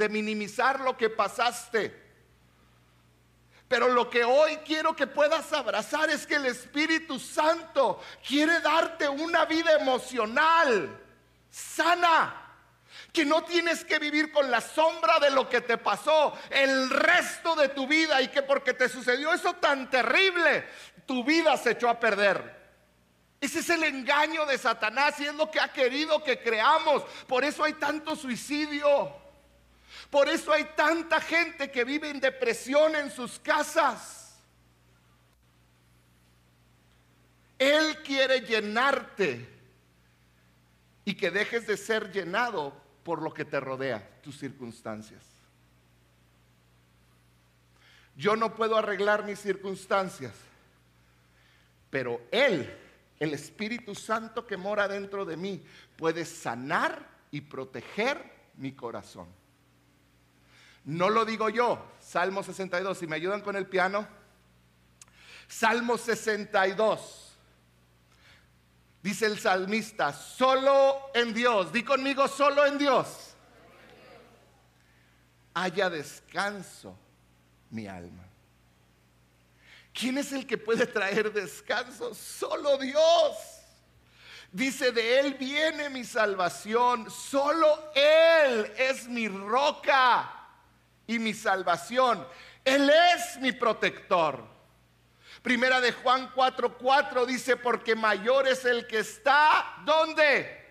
minimizar 0.10 0.82
lo 0.82 0.98
que 0.98 1.10
pasaste. 1.10 2.04
Pero 3.70 3.88
lo 3.88 4.10
que 4.10 4.26
hoy 4.26 4.58
quiero 4.58 4.94
que 4.94 5.08
puedas 5.08 5.52
abrazar 5.54 6.10
es 6.10 6.28
que 6.28 6.36
el 6.36 6.46
Espíritu 6.46 7.18
Santo 7.18 8.04
quiere 8.28 8.60
darte 8.60 9.08
una 9.08 9.46
vida 9.46 9.72
emocional 9.80 11.00
sana. 11.50 12.42
Que 13.12 13.26
no 13.26 13.44
tienes 13.44 13.86
que 13.86 14.00
vivir 14.00 14.32
con 14.32 14.52
la 14.52 14.60
sombra 14.60 15.18
de 15.20 15.32
lo 15.32 15.48
que 15.48 15.62
te 15.62 15.78
pasó 15.78 16.38
el 16.50 16.90
resto 16.90 17.56
de 17.56 17.70
tu 17.70 17.88
vida 17.88 18.22
y 18.22 18.28
que 18.28 18.44
porque 18.44 18.74
te 18.74 18.90
sucedió 18.90 19.34
eso 19.34 19.54
tan 19.54 19.90
terrible, 19.90 20.68
tu 21.06 21.24
vida 21.24 21.56
se 21.58 21.72
echó 21.72 21.90
a 21.90 22.00
perder. 22.00 22.64
Ese 23.42 23.60
es 23.60 23.70
el 23.70 23.84
engaño 23.84 24.46
de 24.46 24.58
Satanás 24.58 25.20
y 25.20 25.26
es 25.26 25.36
lo 25.36 25.52
que 25.52 25.60
ha 25.60 25.72
querido 25.72 26.24
que 26.24 26.40
creamos. 26.40 27.04
Por 27.28 27.44
eso 27.44 27.64
hay 27.64 27.74
tanto 27.74 28.16
suicidio. 28.16 29.14
Por 30.10 30.30
eso 30.30 30.52
hay 30.52 30.64
tanta 30.76 31.20
gente 31.20 31.70
que 31.72 31.84
vive 31.84 32.10
en 32.10 32.20
depresión 32.20 32.96
en 32.96 33.12
sus 33.12 33.40
casas. 33.40 34.36
Él 37.60 37.98
quiere 38.04 38.42
llenarte 38.42 39.50
y 41.06 41.16
que 41.16 41.32
dejes 41.32 41.68
de 41.68 41.78
ser 41.78 42.12
llenado 42.12 42.74
por 43.04 43.22
lo 43.22 43.34
que 43.34 43.46
te 43.46 43.60
rodea, 43.60 44.08
tus 44.22 44.38
circunstancias. 44.38 45.24
Yo 48.16 48.36
no 48.36 48.56
puedo 48.56 48.78
arreglar 48.78 49.26
mis 49.26 49.40
circunstancias, 49.40 50.34
pero 51.94 52.22
Él, 52.32 52.76
el 53.20 53.36
Espíritu 53.36 53.94
Santo 53.94 54.48
que 54.48 54.58
mora 54.58 54.88
dentro 54.88 55.26
de 55.26 55.38
mí, 55.38 55.64
puede 55.96 56.26
sanar 56.26 57.08
y 57.30 57.42
proteger 57.42 58.34
mi 58.56 58.72
corazón. 58.72 59.28
No 60.86 61.12
lo 61.12 61.24
digo 61.24 61.50
yo. 61.50 61.92
Salmo 62.00 62.42
62, 62.42 62.98
si 62.98 63.06
me 63.06 63.18
ayudan 63.18 63.42
con 63.42 63.56
el 63.56 63.68
piano. 63.68 64.08
Salmo 65.48 66.00
62. 66.00 67.38
Dice 69.04 69.28
el 69.28 69.38
salmista, 69.38 70.14
solo 70.14 71.12
en 71.14 71.32
Dios. 71.32 71.72
Di 71.72 71.84
conmigo, 71.84 72.28
solo 72.28 72.66
en 72.66 72.80
Dios. 72.80 73.36
Haya 75.54 75.92
descanso 75.92 76.98
mi 77.70 77.86
alma. 77.86 78.23
¿Quién 79.94 80.18
es 80.18 80.32
el 80.32 80.48
que 80.48 80.58
puede 80.58 80.88
traer 80.88 81.32
descanso? 81.32 82.16
Solo 82.16 82.78
Dios. 82.78 83.38
Dice, 84.52 84.92
de 84.92 85.20
Él 85.20 85.36
viene 85.36 85.90
mi 85.90 86.04
salvación. 86.04 87.10
Solo 87.10 87.92
Él 87.96 88.72
es 88.78 89.08
mi 89.08 89.28
roca 89.28 90.32
y 91.06 91.20
mi 91.20 91.34
salvación. 91.34 92.28
Él 92.66 92.90
es 92.90 93.38
mi 93.38 93.52
protector. 93.52 94.44
Primera 95.42 95.82
de 95.82 95.92
Juan 95.92 96.32
4:4 96.34 97.26
dice, 97.26 97.58
porque 97.58 97.96
mayor 97.96 98.48
es 98.48 98.64
el 98.66 98.88
que 98.88 99.00
está, 99.00 99.76
¿dónde? 99.86 100.63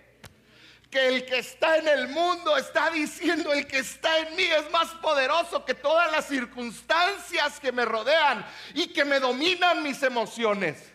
Que 0.93 1.09
el 1.09 1.25
que 1.25 1.39
está 1.39 1.79
en 1.79 1.89
el 1.89 2.09
mundo 2.09 2.55
está 2.59 2.91
diciendo, 2.91 3.51
el 3.51 3.67
que 3.67 3.79
está 3.79 4.19
en 4.19 4.37
mí 4.37 4.43
es 4.45 4.71
más 4.71 4.91
poderoso 4.97 5.65
que 5.65 5.73
todas 5.73 6.13
las 6.13 6.29
circunstancias 6.29 7.59
que 7.59 7.73
me 7.73 7.87
rodean 7.87 8.47
y 8.75 8.89
que 8.89 9.03
me 9.05 9.19
dominan 9.19 9.83
mis 9.83 10.03
emociones. 10.03 10.93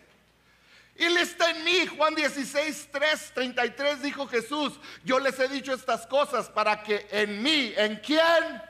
Él 0.96 1.18
está 1.18 1.50
en 1.50 1.64
mí. 1.64 1.88
Juan 1.88 2.14
16, 2.14 2.90
3, 2.92 3.32
33 3.34 4.04
dijo 4.04 4.28
Jesús, 4.28 4.80
yo 5.04 5.20
les 5.20 5.40
he 5.40 5.48
dicho 5.48 5.74
estas 5.74 6.06
cosas 6.06 6.48
para 6.48 6.84
que 6.84 7.08
en 7.10 7.42
mí, 7.42 7.74
¿en 7.76 7.96
quién? 7.96 8.62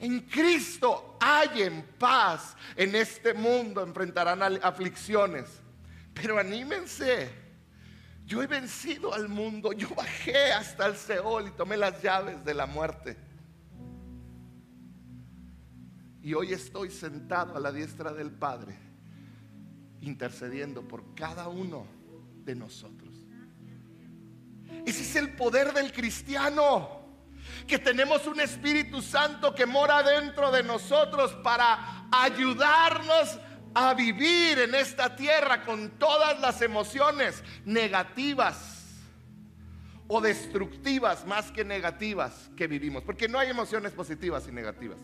En 0.00 0.20
Cristo 0.20 1.16
hay 1.18 1.62
en 1.62 1.82
paz. 1.98 2.54
En 2.76 2.94
este 2.94 3.32
mundo 3.32 3.82
enfrentarán 3.82 4.42
aflicciones. 4.62 5.46
Pero 6.12 6.38
anímense. 6.38 7.41
Yo 8.32 8.42
he 8.42 8.46
vencido 8.46 9.12
al 9.12 9.28
mundo. 9.28 9.74
Yo 9.74 9.94
bajé 9.94 10.54
hasta 10.54 10.86
el 10.86 10.96
Seol 10.96 11.48
y 11.48 11.50
tomé 11.50 11.76
las 11.76 12.00
llaves 12.02 12.42
de 12.42 12.54
la 12.54 12.64
muerte. 12.64 13.18
Y 16.22 16.32
hoy 16.32 16.54
estoy 16.54 16.90
sentado 16.90 17.54
a 17.54 17.60
la 17.60 17.70
diestra 17.70 18.10
del 18.10 18.30
Padre, 18.30 18.74
intercediendo 20.00 20.80
por 20.80 21.14
cada 21.14 21.48
uno 21.48 21.86
de 22.42 22.54
nosotros. 22.54 23.12
Ese 24.86 25.02
es 25.02 25.16
el 25.16 25.36
poder 25.36 25.74
del 25.74 25.92
cristiano. 25.92 27.02
Que 27.66 27.78
tenemos 27.78 28.26
un 28.26 28.40
Espíritu 28.40 29.02
Santo 29.02 29.54
que 29.54 29.66
mora 29.66 30.02
dentro 30.02 30.50
de 30.50 30.62
nosotros 30.62 31.34
para 31.44 32.08
ayudarnos 32.10 33.38
a 33.74 33.94
vivir 33.94 34.58
en 34.58 34.74
esta 34.74 35.16
tierra 35.16 35.64
con 35.64 35.90
todas 35.98 36.40
las 36.40 36.60
emociones 36.62 37.42
negativas 37.64 38.82
o 40.08 40.20
destructivas 40.20 41.26
más 41.26 41.50
que 41.50 41.64
negativas 41.64 42.50
que 42.56 42.66
vivimos. 42.66 43.02
Porque 43.02 43.28
no 43.28 43.38
hay 43.38 43.48
emociones 43.48 43.92
positivas 43.92 44.46
y 44.48 44.52
negativas. 44.52 44.98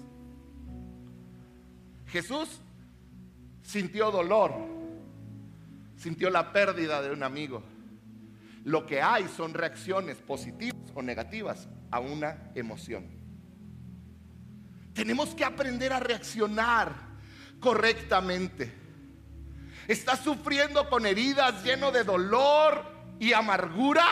Jesús 2.09 2.61
sintió 3.63 4.11
dolor, 4.11 4.53
sintió 5.97 6.31
la 6.31 6.53
pérdida 6.53 7.03
de 7.03 7.11
un 7.11 7.23
amigo. 7.23 7.63
Lo 8.65 8.85
que 8.87 9.01
hay 9.01 9.29
son 9.29 9.55
reacciones 9.55 10.19
positivas 10.19 10.93
o 10.95 11.03
negativas 11.03 11.69
a 11.91 12.01
una 12.01 12.51
emoción. 12.55 13.07
Tenemos 14.93 15.35
que 15.35 15.45
aprender 15.45 15.93
a 15.93 16.01
reaccionar 16.01 17.08
correctamente. 17.61 18.73
¿Estás 19.87 20.21
sufriendo 20.21 20.89
con 20.89 21.07
heridas 21.07 21.65
lleno 21.65 21.91
de 21.91 22.05
dolor 22.05 22.85
y 23.19 23.33
amargura? 23.33 24.05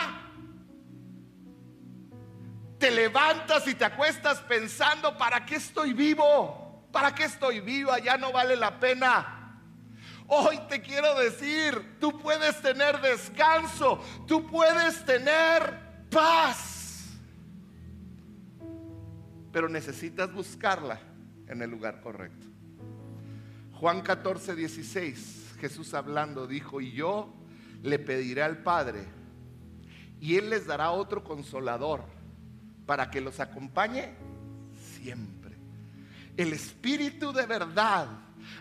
Te 2.79 2.91
levantas 2.91 3.67
y 3.67 3.75
te 3.75 3.85
acuestas 3.85 4.39
pensando, 4.41 5.17
¿para 5.17 5.45
qué 5.45 5.55
estoy 5.55 5.93
vivo? 5.93 6.87
¿Para 6.91 7.13
qué 7.13 7.25
estoy 7.25 7.59
viva? 7.59 7.99
Ya 7.99 8.17
no 8.17 8.31
vale 8.31 8.55
la 8.55 8.79
pena. 8.79 9.61
Hoy 10.27 10.59
te 10.67 10.81
quiero 10.81 11.15
decir, 11.19 11.97
tú 11.99 12.19
puedes 12.19 12.61
tener 12.61 12.99
descanso, 12.99 14.03
tú 14.27 14.45
puedes 14.45 15.05
tener 15.05 15.79
paz, 16.09 17.17
pero 19.53 19.69
necesitas 19.69 20.31
buscarla 20.33 20.99
en 21.47 21.61
el 21.61 21.69
lugar 21.69 22.01
correcto. 22.01 22.56
Juan 23.79 24.01
14, 24.01 24.55
16, 24.55 25.53
Jesús 25.59 25.93
hablando 25.93 26.47
dijo, 26.47 26.81
y 26.81 26.93
yo 26.93 27.31
le 27.83 27.99
pediré 27.99 28.41
al 28.41 28.63
Padre, 28.63 29.05
y 30.19 30.35
Él 30.35 30.49
les 30.49 30.65
dará 30.65 30.89
otro 30.89 31.23
consolador 31.23 32.01
para 32.87 33.11
que 33.11 33.21
los 33.21 33.39
acompañe 33.39 34.15
siempre. 34.95 35.57
El 36.35 36.53
Espíritu 36.53 37.31
de 37.31 37.45
verdad 37.45 38.07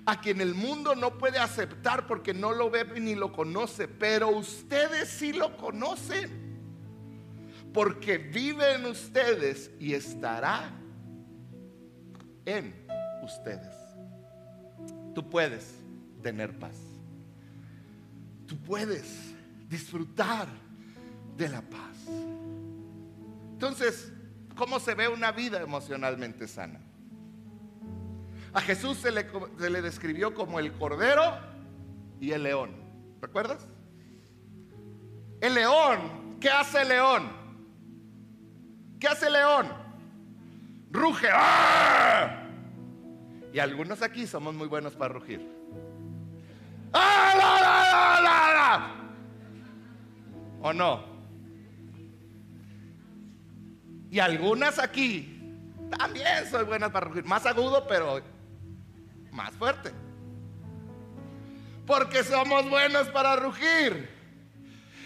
a 0.04 0.20
quien 0.20 0.42
el 0.42 0.54
mundo 0.54 0.94
no 0.94 1.16
puede 1.16 1.38
aceptar 1.38 2.06
porque 2.06 2.34
no 2.34 2.52
lo 2.52 2.68
ve 2.68 2.84
ni 3.00 3.14
lo 3.14 3.32
conoce, 3.32 3.88
pero 3.88 4.28
ustedes 4.28 5.08
sí 5.08 5.32
lo 5.32 5.56
conocen. 5.56 6.44
Porque 7.72 8.18
vive 8.18 8.74
en 8.74 8.84
ustedes 8.84 9.70
y 9.80 9.94
estará 9.94 10.72
en 12.44 12.86
ustedes. 13.22 13.75
Tú 15.16 15.26
puedes 15.30 15.74
tener 16.22 16.58
paz. 16.58 16.76
Tú 18.46 18.54
puedes 18.58 19.34
disfrutar 19.66 20.46
de 21.38 21.48
la 21.48 21.62
paz. 21.62 21.96
Entonces, 23.54 24.12
¿cómo 24.54 24.78
se 24.78 24.94
ve 24.94 25.08
una 25.08 25.32
vida 25.32 25.62
emocionalmente 25.62 26.46
sana? 26.46 26.80
A 28.52 28.60
Jesús 28.60 28.98
se 28.98 29.10
le, 29.10 29.80
describió 29.80 30.34
como 30.34 30.60
el 30.60 30.70
cordero 30.72 31.38
y 32.20 32.32
el 32.32 32.42
león. 32.42 32.76
¿Recuerdas? 33.22 33.66
El 35.40 35.54
león, 35.54 36.36
¿qué 36.42 36.50
hace 36.50 36.82
el 36.82 36.88
león? 36.88 37.30
¿Qué 39.00 39.08
hace 39.08 39.28
el 39.28 39.32
león? 39.32 39.66
Ruge. 40.90 41.28
¡Ah! 41.32 42.45
Y 43.52 43.58
algunos 43.58 44.02
aquí 44.02 44.26
somos 44.26 44.54
muy 44.54 44.68
buenos 44.68 44.94
para 44.94 45.14
rugir. 45.14 45.40
¡Ah, 46.92 48.94
¿O 50.62 50.72
no? 50.72 51.04
Y 54.10 54.18
algunas 54.18 54.78
aquí 54.78 55.36
también 55.96 56.50
soy 56.50 56.64
buenas 56.64 56.90
para 56.90 57.06
rugir. 57.06 57.24
Más 57.24 57.46
agudo, 57.46 57.86
pero 57.86 58.20
más 59.30 59.54
fuerte. 59.54 59.92
Porque 61.86 62.24
somos 62.24 62.68
buenos 62.68 63.08
para 63.08 63.36
rugir. 63.36 64.14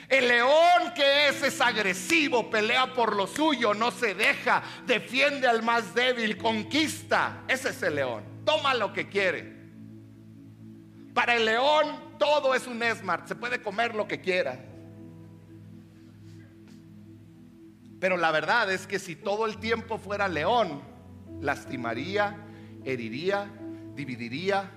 El 0.08 0.26
león 0.26 0.92
que 0.94 1.28
es 1.28 1.42
es 1.42 1.60
agresivo, 1.60 2.50
pelea 2.50 2.92
por 2.94 3.14
lo 3.14 3.28
suyo, 3.28 3.74
no 3.74 3.92
se 3.92 4.14
deja, 4.14 4.60
defiende 4.84 5.46
al 5.46 5.62
más 5.62 5.94
débil, 5.94 6.36
conquista. 6.36 7.42
Ese 7.46 7.68
es 7.68 7.82
el 7.84 7.94
león. 7.94 8.29
Toma 8.50 8.74
lo 8.74 8.92
que 8.92 9.08
quiere. 9.08 9.44
Para 11.14 11.36
el 11.36 11.44
león 11.44 12.16
todo 12.18 12.52
es 12.52 12.66
un 12.66 12.82
smart, 12.82 13.28
se 13.28 13.36
puede 13.36 13.62
comer 13.62 13.94
lo 13.94 14.08
que 14.08 14.20
quiera. 14.20 14.58
Pero 18.00 18.16
la 18.16 18.32
verdad 18.32 18.72
es 18.72 18.88
que 18.88 18.98
si 18.98 19.14
todo 19.14 19.46
el 19.46 19.58
tiempo 19.58 19.98
fuera 19.98 20.26
león, 20.26 20.82
lastimaría, 21.40 22.44
heriría, 22.84 23.48
dividiría, 23.94 24.68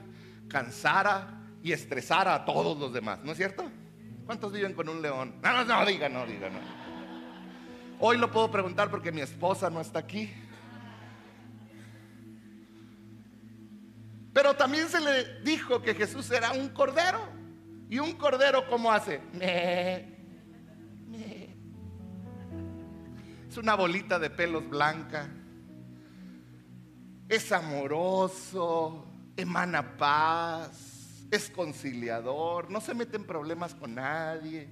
cansara 0.49 1.41
y 1.63 1.71
estresara 1.71 2.35
a 2.35 2.45
todos 2.45 2.77
los 2.77 2.93
demás, 2.93 3.21
¿no 3.23 3.31
es 3.31 3.37
cierto? 3.37 3.71
¿Cuántos 4.27 4.51
viven 4.53 4.75
con 4.75 4.87
un 4.87 5.01
león? 5.01 5.39
No, 5.41 5.51
no, 5.51 5.65
no, 5.65 5.83
diga, 5.83 6.09
no, 6.09 6.27
diga, 6.27 6.47
no. 6.47 6.59
Hoy 7.99 8.17
lo 8.19 8.29
puedo 8.29 8.51
preguntar 8.51 8.91
porque 8.91 9.11
mi 9.11 9.21
esposa 9.21 9.71
no 9.71 9.81
está 9.81 9.97
aquí. 9.97 10.31
Pero 14.33 14.55
también 14.55 14.89
se 14.89 14.99
le 14.99 15.41
dijo 15.41 15.81
que 15.81 15.93
Jesús 15.93 16.29
era 16.31 16.51
un 16.51 16.69
cordero. 16.69 17.19
¿Y 17.89 17.99
un 17.99 18.13
cordero 18.13 18.67
cómo 18.67 18.91
hace? 18.91 19.21
Es 23.47 23.57
una 23.57 23.75
bolita 23.75 24.17
de 24.17 24.29
pelos 24.31 24.67
blanca. 24.67 25.29
Es 27.29 27.51
amoroso 27.51 29.13
emana 29.35 29.97
paz, 29.97 31.25
es 31.31 31.49
conciliador, 31.49 32.69
no 32.69 32.81
se 32.81 32.93
mete 32.93 33.17
en 33.17 33.25
problemas 33.25 33.73
con 33.75 33.95
nadie. 33.95 34.67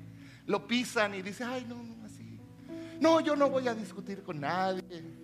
Lo 0.45 0.67
pisan 0.67 1.15
y 1.15 1.21
dice, 1.21 1.43
ay, 1.43 1.65
no, 1.67 1.82
no, 1.82 2.06
así. 2.06 2.39
No, 3.00 3.19
yo 3.19 3.36
no 3.36 3.50
voy 3.50 3.67
a 3.67 3.74
discutir 3.74 4.24
con 4.24 4.39
nadie. 4.39 5.20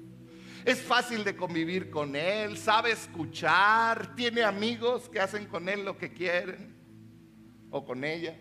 Es 0.68 0.82
fácil 0.82 1.24
de 1.24 1.34
convivir 1.34 1.90
con 1.90 2.14
él, 2.14 2.58
sabe 2.58 2.92
escuchar, 2.92 4.14
tiene 4.18 4.44
amigos 4.44 5.08
que 5.08 5.22
hacen 5.22 5.46
con 5.46 5.70
él 5.70 5.86
lo 5.86 5.98
que 5.98 6.12
quieren 6.12 6.76
o 7.72 7.86
con 7.86 8.04
ella. 8.04 8.38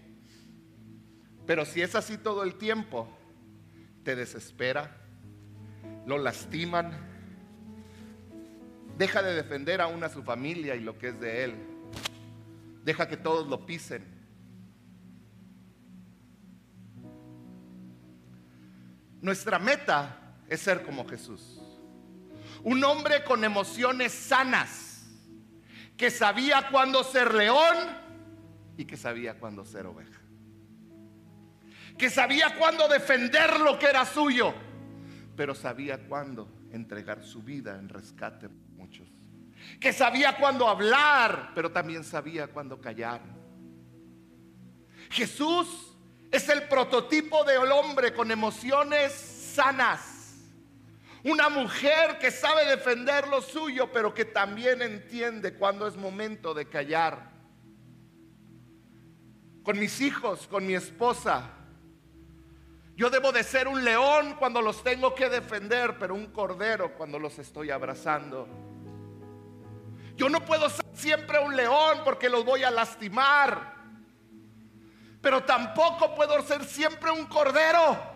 Pero 1.46 1.64
si 1.64 1.82
es 1.82 1.94
así 1.94 2.18
todo 2.18 2.42
el 2.42 2.56
tiempo, 2.56 3.08
te 4.02 4.16
desespera, 4.16 5.00
lo 6.04 6.18
lastiman, 6.18 6.90
Deja 8.98 9.22
de 9.22 9.34
defender 9.34 9.82
aún 9.82 10.02
a 10.04 10.08
su 10.08 10.22
familia 10.22 10.74
y 10.74 10.80
lo 10.80 10.98
que 10.98 11.08
es 11.08 11.20
de 11.20 11.44
él. 11.44 11.54
Deja 12.82 13.06
que 13.06 13.18
todos 13.18 13.46
lo 13.46 13.66
pisen. 13.66 14.02
Nuestra 19.20 19.58
meta 19.58 20.38
es 20.48 20.60
ser 20.60 20.82
como 20.82 21.06
Jesús. 21.06 21.60
Un 22.66 22.82
hombre 22.82 23.22
con 23.22 23.44
emociones 23.44 24.10
sanas, 24.10 25.06
que 25.96 26.10
sabía 26.10 26.68
cuándo 26.68 27.04
ser 27.04 27.32
león 27.32 27.76
y 28.76 28.84
que 28.84 28.96
sabía 28.96 29.38
cuándo 29.38 29.64
ser 29.64 29.86
oveja. 29.86 30.20
Que 31.96 32.10
sabía 32.10 32.56
cuándo 32.58 32.88
defender 32.88 33.60
lo 33.60 33.78
que 33.78 33.86
era 33.86 34.04
suyo, 34.04 34.52
pero 35.36 35.54
sabía 35.54 36.08
cuándo 36.08 36.48
entregar 36.72 37.22
su 37.22 37.40
vida 37.40 37.78
en 37.78 37.88
rescate 37.88 38.48
muchos. 38.48 39.06
Que 39.78 39.92
sabía 39.92 40.36
cuándo 40.36 40.66
hablar, 40.66 41.52
pero 41.54 41.70
también 41.70 42.02
sabía 42.02 42.48
cuándo 42.48 42.80
callar. 42.80 43.20
Jesús 45.10 45.96
es 46.32 46.48
el 46.48 46.64
prototipo 46.64 47.44
del 47.44 47.70
hombre 47.70 48.12
con 48.12 48.32
emociones 48.32 49.12
sanas. 49.12 50.15
Una 51.26 51.48
mujer 51.48 52.18
que 52.20 52.30
sabe 52.30 52.66
defender 52.66 53.26
lo 53.26 53.42
suyo, 53.42 53.90
pero 53.92 54.14
que 54.14 54.24
también 54.24 54.80
entiende 54.80 55.54
cuándo 55.54 55.88
es 55.88 55.96
momento 55.96 56.54
de 56.54 56.68
callar. 56.68 57.32
Con 59.64 59.76
mis 59.76 60.00
hijos, 60.00 60.46
con 60.46 60.64
mi 60.64 60.74
esposa, 60.74 61.50
yo 62.94 63.10
debo 63.10 63.32
de 63.32 63.42
ser 63.42 63.66
un 63.66 63.84
león 63.84 64.36
cuando 64.38 64.62
los 64.62 64.84
tengo 64.84 65.16
que 65.16 65.28
defender, 65.28 65.98
pero 65.98 66.14
un 66.14 66.26
cordero 66.26 66.94
cuando 66.94 67.18
los 67.18 67.40
estoy 67.40 67.72
abrazando. 67.72 68.46
Yo 70.14 70.28
no 70.28 70.44
puedo 70.44 70.70
ser 70.70 70.86
siempre 70.92 71.40
un 71.40 71.56
león 71.56 72.02
porque 72.04 72.28
los 72.28 72.44
voy 72.44 72.62
a 72.62 72.70
lastimar. 72.70 73.74
Pero 75.20 75.42
tampoco 75.42 76.14
puedo 76.14 76.40
ser 76.42 76.64
siempre 76.64 77.10
un 77.10 77.26
cordero. 77.26 78.15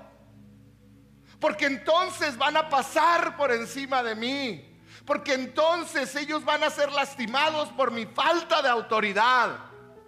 Porque 1.40 1.66
entonces 1.66 2.36
van 2.36 2.56
a 2.56 2.68
pasar 2.68 3.36
por 3.36 3.50
encima 3.50 4.02
de 4.02 4.14
mí. 4.14 4.66
Porque 5.06 5.32
entonces 5.32 6.14
ellos 6.14 6.44
van 6.44 6.62
a 6.62 6.70
ser 6.70 6.92
lastimados 6.92 7.70
por 7.70 7.90
mi 7.90 8.06
falta 8.06 8.60
de 8.62 8.68
autoridad. 8.68 9.58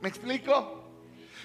¿Me 0.01 0.09
explico? 0.09 0.78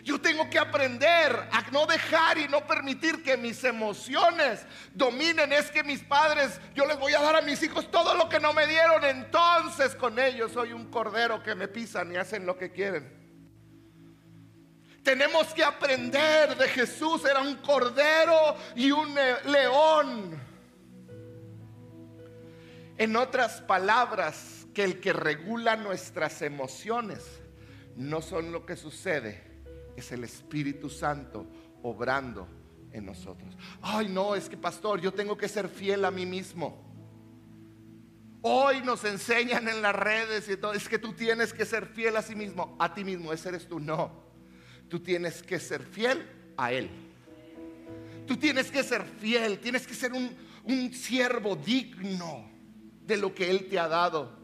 Yo 0.04 0.22
tengo 0.22 0.50
que 0.50 0.60
aprender 0.60 1.50
a 1.52 1.62
no 1.72 1.86
dejar 1.86 2.38
y 2.38 2.48
no 2.48 2.66
permitir 2.66 3.24
que 3.24 3.36
mis 3.36 3.64
emociones 3.64 4.66
dominen. 4.94 5.52
Es 5.52 5.72
que 5.72 5.84
mis 5.84 6.02
padres, 6.02 6.60
yo 6.76 6.86
les 6.86 7.00
voy 7.00 7.14
a 7.14 7.22
dar 7.22 7.36
a 7.36 7.42
mis 7.42 7.62
hijos 7.64 7.90
todo 7.90 8.14
lo 8.14 8.30
que 8.30 8.40
no 8.40 8.54
me 8.54 8.68
dieron. 8.68 9.04
Entonces 9.06 9.96
con 9.96 10.20
ellos 10.20 10.52
soy 10.52 10.74
un 10.74 10.92
cordero 10.92 11.42
que 11.42 11.56
me 11.56 11.68
pisan 11.68 12.12
y 12.12 12.18
hacen 12.18 12.46
lo 12.46 12.58
que 12.58 12.72
quieren. 12.72 13.27
Tenemos 15.08 15.54
que 15.54 15.64
aprender 15.64 16.58
de 16.58 16.68
Jesús. 16.68 17.24
Era 17.24 17.42
un 17.42 17.56
cordero 17.56 18.58
y 18.76 18.92
un 18.92 19.16
león. 19.46 20.38
En 22.98 23.16
otras 23.16 23.62
palabras, 23.62 24.68
que 24.74 24.84
el 24.84 25.00
que 25.00 25.14
regula 25.14 25.78
nuestras 25.78 26.42
emociones 26.42 27.24
no 27.96 28.22
son 28.22 28.52
lo 28.52 28.66
que 28.66 28.76
sucede 28.76 29.42
es 29.96 30.12
el 30.12 30.26
Espíritu 30.26 30.90
Santo 30.90 31.48
obrando 31.84 32.46
en 32.92 33.06
nosotros. 33.06 33.56
Ay, 33.82 34.10
no, 34.10 34.36
es 34.36 34.50
que 34.50 34.58
pastor, 34.58 35.00
yo 35.00 35.14
tengo 35.14 35.38
que 35.38 35.48
ser 35.48 35.70
fiel 35.70 36.04
a 36.04 36.12
mí 36.12 36.26
mismo. 36.26 36.86
Hoy 38.42 38.82
nos 38.82 39.06
enseñan 39.06 39.70
en 39.70 39.82
las 39.82 39.96
redes 39.96 40.50
y 40.50 40.58
todo, 40.58 40.74
es 40.74 40.90
que 40.90 41.00
tú 41.00 41.14
tienes 41.14 41.54
que 41.54 41.66
ser 41.66 41.86
fiel 41.86 42.18
a 42.18 42.22
sí 42.22 42.36
mismo, 42.36 42.76
a 42.78 42.94
ti 42.94 43.06
mismo, 43.06 43.32
ese 43.32 43.48
eres 43.48 43.70
tú. 43.70 43.80
No, 43.80 44.27
tú 44.90 45.00
tienes 45.00 45.42
que 45.44 45.60
ser 45.60 45.84
fiel 45.84 46.26
a 46.58 46.72
Él. 46.72 46.90
Tú 48.26 48.38
tienes 48.38 48.70
que 48.70 48.84
ser 48.84 49.06
fiel, 49.06 49.60
tienes 49.60 49.88
que 49.88 49.94
ser 49.94 50.14
un, 50.14 50.36
un 50.64 50.94
siervo 50.94 51.56
digno 51.56 52.50
de 53.06 53.18
lo 53.18 53.34
que 53.34 53.50
Él 53.50 53.68
te 53.70 53.80
ha 53.80 53.88
dado. 53.88 54.38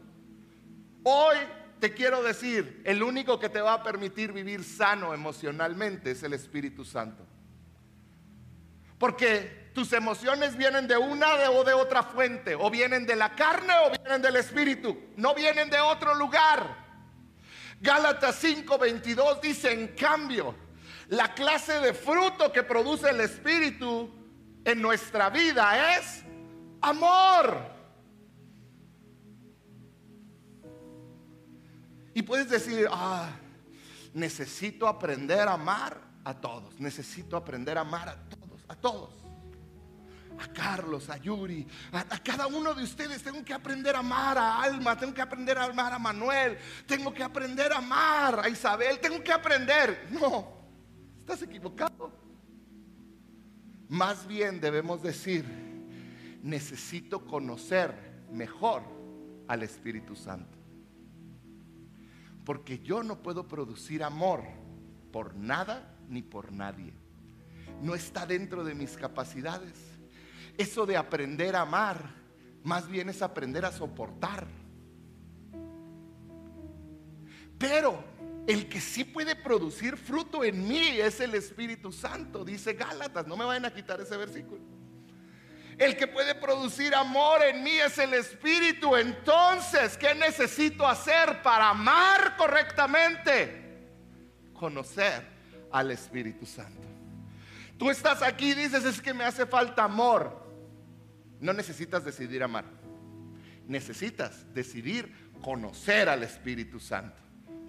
Hoy 1.02 1.36
te 1.80 1.92
quiero 1.92 2.22
decir, 2.22 2.80
el 2.84 3.02
único 3.02 3.38
que 3.38 3.50
te 3.50 3.60
va 3.60 3.74
a 3.74 3.82
permitir 3.82 4.32
vivir 4.32 4.64
sano 4.64 5.12
emocionalmente 5.12 6.12
es 6.12 6.22
el 6.22 6.32
Espíritu 6.32 6.84
Santo. 6.84 7.26
Porque 8.98 9.70
tus 9.74 9.92
emociones 9.92 10.56
vienen 10.56 10.86
de 10.86 10.96
una 10.96 11.50
o 11.50 11.64
de 11.64 11.74
otra 11.74 12.02
fuente, 12.02 12.54
o 12.54 12.70
vienen 12.70 13.04
de 13.04 13.16
la 13.16 13.34
carne 13.34 13.74
o 13.84 13.90
vienen 13.90 14.22
del 14.22 14.36
Espíritu, 14.36 14.96
no 15.16 15.34
vienen 15.34 15.68
de 15.68 15.80
otro 15.80 16.14
lugar. 16.14 16.83
Gálatas 17.80 18.42
5:22 18.42 19.40
dice, 19.40 19.72
en 19.72 19.88
cambio, 19.88 20.54
la 21.08 21.34
clase 21.34 21.80
de 21.80 21.94
fruto 21.94 22.52
que 22.52 22.62
produce 22.62 23.10
el 23.10 23.20
Espíritu 23.20 24.10
en 24.64 24.80
nuestra 24.80 25.30
vida 25.30 25.96
es 25.96 26.24
amor 26.80 27.74
Y 32.14 32.22
puedes 32.22 32.48
decir, 32.48 32.86
ah, 32.90 33.28
necesito 34.14 34.86
aprender 34.86 35.48
a 35.48 35.54
amar 35.54 36.00
a 36.22 36.32
todos. 36.32 36.78
Necesito 36.78 37.36
aprender 37.36 37.76
a 37.76 37.80
amar 37.80 38.08
a 38.08 38.16
todos, 38.28 38.64
a 38.68 38.76
todos. 38.76 39.23
A 40.38 40.48
Carlos, 40.48 41.08
a 41.10 41.16
Yuri, 41.16 41.66
a, 41.92 42.04
cada 42.18 42.46
uno 42.46 42.74
de 42.74 42.82
ustedes 42.82 43.22
tengo 43.22 43.44
que 43.44 43.54
aprender 43.54 43.94
a 43.94 44.00
amar 44.00 44.36
a 44.36 44.62
Alma, 44.62 44.98
tengo 44.98 45.14
que 45.14 45.22
aprender 45.22 45.56
a 45.56 45.64
amar 45.64 45.92
a 45.92 45.98
Manuel, 45.98 46.58
tengo 46.86 47.14
que 47.14 47.22
aprender 47.22 47.72
a 47.72 47.78
amar 47.78 48.40
a 48.40 48.48
Isabel, 48.48 48.98
tengo 48.98 49.22
que 49.22 49.32
aprender. 49.32 50.08
No, 50.10 50.48
estás 51.20 51.42
equivocado. 51.42 52.12
Más 53.88 54.26
bien 54.26 54.60
debemos 54.60 55.02
decir, 55.02 55.44
necesito 56.42 57.24
conocer 57.24 57.94
mejor 58.32 58.82
al 59.48 59.62
Espíritu 59.62 60.16
Santo. 60.16 60.58
Porque 62.44 62.80
yo 62.80 63.02
no 63.02 63.22
puedo 63.22 63.48
producir 63.48 64.02
amor 64.02 64.42
por 65.12 65.34
nada 65.34 65.96
ni 66.08 66.22
por 66.22 66.52
nadie. 66.52 66.92
No 67.80 67.94
está 67.94 68.26
dentro 68.26 68.64
de 68.64 68.74
mis 68.74 68.96
capacidades. 68.96 69.93
Eso 70.56 70.86
de 70.86 70.96
aprender 70.96 71.56
a 71.56 71.62
amar, 71.62 71.98
más 72.62 72.88
bien 72.88 73.08
es 73.08 73.22
aprender 73.22 73.64
a 73.64 73.72
soportar. 73.72 74.46
Pero 77.58 78.04
el 78.46 78.68
que 78.68 78.80
sí 78.80 79.04
puede 79.04 79.34
producir 79.36 79.96
fruto 79.96 80.44
en 80.44 80.68
mí 80.68 80.88
es 81.00 81.20
el 81.20 81.34
Espíritu 81.34 81.90
Santo, 81.92 82.44
dice 82.44 82.74
Gálatas. 82.74 83.26
No 83.26 83.36
me 83.36 83.44
vayan 83.44 83.64
a 83.64 83.72
quitar 83.72 84.00
ese 84.00 84.16
versículo. 84.16 84.60
El 85.78 85.96
que 85.96 86.06
puede 86.06 86.34
producir 86.34 86.94
amor 86.94 87.42
en 87.42 87.64
mí 87.64 87.78
es 87.78 87.98
el 87.98 88.14
Espíritu. 88.14 88.94
Entonces, 88.96 89.96
¿qué 89.96 90.14
necesito 90.14 90.86
hacer 90.86 91.42
para 91.42 91.70
amar 91.70 92.36
correctamente? 92.36 93.88
Conocer 94.52 95.26
al 95.72 95.90
Espíritu 95.90 96.46
Santo. 96.46 96.86
Tú 97.76 97.90
estás 97.90 98.22
aquí 98.22 98.50
y 98.50 98.54
dices, 98.54 98.84
es 98.84 99.00
que 99.00 99.12
me 99.12 99.24
hace 99.24 99.46
falta 99.46 99.84
amor. 99.84 100.43
No 101.44 101.52
necesitas 101.52 102.02
decidir 102.02 102.42
amar. 102.42 102.64
Necesitas 103.68 104.46
decidir 104.54 105.12
conocer 105.42 106.08
al 106.08 106.22
Espíritu 106.22 106.80
Santo. 106.80 107.20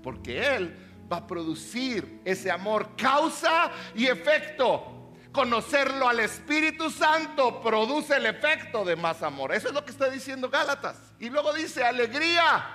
Porque 0.02 0.56
Él 0.56 0.74
va 1.12 1.18
a 1.18 1.28
producir 1.28 2.22
ese 2.24 2.50
amor, 2.50 2.96
causa 2.96 3.70
y 3.94 4.06
efecto 4.06 4.94
conocerlo 5.34 6.08
al 6.08 6.22
Espíritu 6.22 6.90
Santo 6.90 7.62
produce 7.62 8.16
el 8.16 8.26
efecto 8.26 8.86
de 8.86 8.96
más 8.96 9.22
amor. 9.22 9.54
Eso 9.54 9.68
es 9.68 9.74
lo 9.74 9.84
que 9.84 9.92
está 9.92 10.10
diciendo 10.10 10.50
Gálatas. 10.50 10.98
Y 11.20 11.30
luego 11.30 11.52
dice, 11.52 11.84
alegría. 11.84 12.66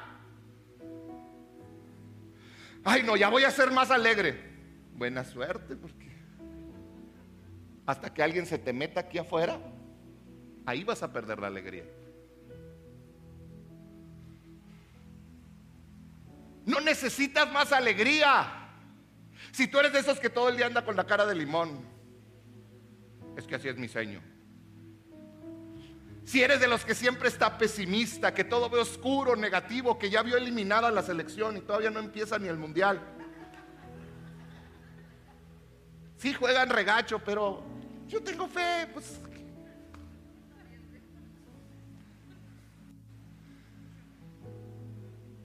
Ay, 2.85 3.03
no, 3.03 3.17
ya 3.17 3.31
voy 3.31 3.45
a 3.45 3.51
ser 3.51 3.71
más 3.71 3.91
alegre. 3.91 4.39
Buena 4.93 5.25
suerte, 5.25 5.75
porque 5.75 6.11
hasta 7.87 8.13
que 8.13 8.23
alguien 8.23 8.45
se 8.45 8.59
te 8.59 8.75
meta 8.75 9.01
aquí 9.01 9.17
afuera, 9.17 9.59
ahí 10.71 10.85
vas 10.85 11.03
a 11.03 11.13
perder 11.13 11.39
la 11.39 11.49
alegría. 11.49 11.85
No 16.65 16.81
necesitas 16.81 17.51
más 17.51 17.73
alegría. 17.73 18.69
Si 19.53 19.67
tú 19.67 19.79
eres 19.79 19.93
de 19.93 19.99
esos 19.99 20.21
que 20.21 20.31
todo 20.31 20.49
el 20.49 20.57
día 20.57 20.67
anda 20.67 20.85
con 20.85 20.95
la 20.97 21.05
cara 21.05 21.27
de 21.27 21.35
limón, 21.35 21.85
es 23.37 23.47
que 23.47 23.57
así 23.57 23.69
es 23.69 23.77
mi 23.77 23.89
seño. 23.89 24.23
Si 26.25 26.43
eres 26.43 26.61
de 26.61 26.69
los 26.69 26.85
que 26.85 26.95
siempre 26.95 27.29
está 27.29 27.59
pesimista, 27.59 28.33
que 28.33 28.45
todo 28.45 28.71
ve 28.71 28.79
oscuro, 28.79 29.35
negativo, 29.35 29.99
que 29.99 30.11
ya 30.11 30.23
vio 30.23 30.37
eliminada 30.37 30.91
la 30.93 31.03
selección 31.03 31.57
y 31.57 31.61
todavía 31.61 31.91
no 31.91 31.99
empieza 31.99 32.39
ni 32.39 32.47
el 32.47 32.57
mundial. 32.57 33.01
Sí 36.19 36.33
juegan 36.33 36.69
regacho, 36.69 37.19
pero 37.19 37.65
yo 38.07 38.23
tengo 38.23 38.47
fe, 38.47 38.87
pues 38.93 39.21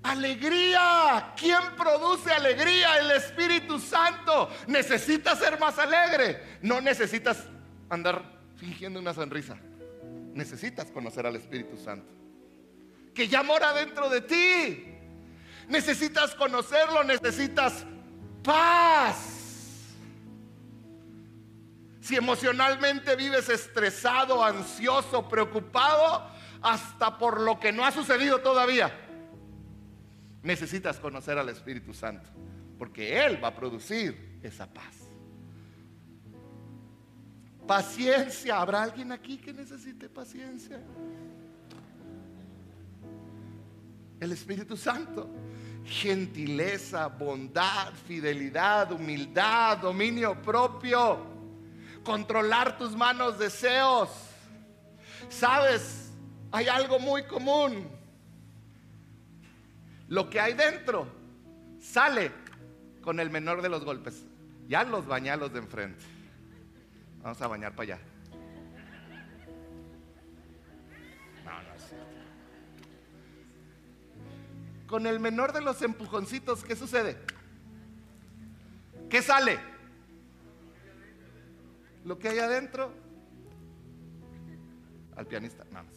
Alegría. 0.05 1.33
¿Quién 1.35 1.75
produce 1.75 2.31
alegría? 2.31 2.99
El 2.99 3.11
Espíritu 3.11 3.79
Santo. 3.79 4.49
¿Necesitas 4.67 5.39
ser 5.39 5.59
más 5.59 5.79
alegre? 5.79 6.59
No 6.61 6.79
necesitas 6.79 7.43
andar 7.89 8.21
fingiendo 8.55 8.99
una 8.99 9.13
sonrisa. 9.15 9.57
Necesitas 10.33 10.91
conocer 10.91 11.25
al 11.25 11.35
Espíritu 11.35 11.75
Santo. 11.77 12.07
Que 13.15 13.27
ya 13.27 13.41
mora 13.41 13.73
dentro 13.73 14.09
de 14.09 14.21
ti. 14.21 14.85
Necesitas 15.69 16.35
conocerlo, 16.35 17.03
necesitas 17.03 17.83
paz. 18.43 19.95
Si 21.99 22.15
emocionalmente 22.15 23.15
vives 23.15 23.49
estresado, 23.49 24.43
ansioso, 24.43 25.27
preocupado, 25.27 26.29
hasta 26.61 27.17
por 27.17 27.41
lo 27.41 27.59
que 27.59 27.71
no 27.71 27.83
ha 27.83 27.91
sucedido 27.91 28.41
todavía, 28.41 29.04
necesitas 30.45 30.99
conocer 30.99 31.37
al 31.37 31.49
Espíritu 31.49 31.93
Santo, 31.93 32.29
porque 32.77 33.25
Él 33.25 33.43
va 33.43 33.49
a 33.49 33.55
producir 33.55 34.39
esa 34.43 34.71
paz. 34.71 34.95
Paciencia. 37.67 38.61
¿Habrá 38.61 38.83
alguien 38.83 39.11
aquí 39.11 39.37
que 39.37 39.51
necesite 39.51 40.07
paciencia? 40.07 40.79
El 44.19 44.31
Espíritu 44.31 44.77
Santo. 44.77 45.27
Gentileza, 45.83 47.07
bondad, 47.07 47.93
fidelidad, 48.07 48.91
humildad, 48.91 49.79
dominio 49.79 50.39
propio. 50.41 51.25
Controlar 52.03 52.77
tus 52.77 52.95
manos 52.95 53.39
deseos. 53.39 54.09
Sabes, 55.27 56.11
hay 56.51 56.67
algo 56.67 56.99
muy 56.99 57.23
común. 57.23 57.87
Lo 60.07 60.29
que 60.29 60.39
hay 60.39 60.53
dentro 60.53 61.07
sale 61.79 62.31
con 63.01 63.19
el 63.19 63.29
menor 63.29 63.61
de 63.61 63.69
los 63.69 63.83
golpes. 63.83 64.25
Ya 64.67 64.83
los 64.83 65.05
bañé 65.05 65.35
los 65.37 65.53
de 65.53 65.59
enfrente. 65.59 66.03
Vamos 67.21 67.41
a 67.41 67.47
bañar 67.47 67.73
para 67.75 67.95
allá. 67.95 67.99
No, 71.43 71.51
no 71.51 71.73
es 71.75 71.81
cierto. 71.87 72.05
Con 74.87 75.07
el 75.07 75.19
menor 75.19 75.53
de 75.53 75.61
los 75.61 75.81
empujoncitos, 75.81 76.63
¿qué 76.63 76.75
sucede? 76.75 77.17
¿Qué 79.09 79.21
sale? 79.21 79.59
Lo 82.03 82.19
que 82.19 82.29
hay 82.29 82.39
adentro. 82.39 82.93
Al 85.15 85.25
pianista, 85.25 85.63
nada 85.65 85.83
más. 85.83 85.94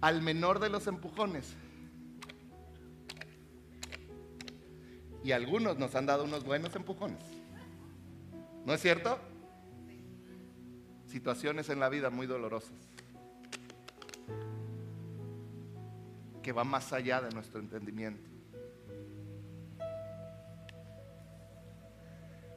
Al 0.00 0.22
menor 0.22 0.60
de 0.60 0.68
los 0.68 0.86
empujones. 0.86 1.54
Y 5.24 5.32
algunos 5.32 5.76
nos 5.78 5.94
han 5.94 6.06
dado 6.06 6.24
unos 6.24 6.44
buenos 6.44 6.74
empujones. 6.76 7.22
¿No 8.64 8.74
es 8.74 8.80
cierto? 8.80 9.18
Situaciones 11.06 11.68
en 11.68 11.80
la 11.80 11.88
vida 11.88 12.10
muy 12.10 12.26
dolorosas. 12.26 12.76
Que 16.42 16.52
van 16.52 16.68
más 16.68 16.92
allá 16.92 17.20
de 17.20 17.30
nuestro 17.30 17.58
entendimiento. 17.58 18.30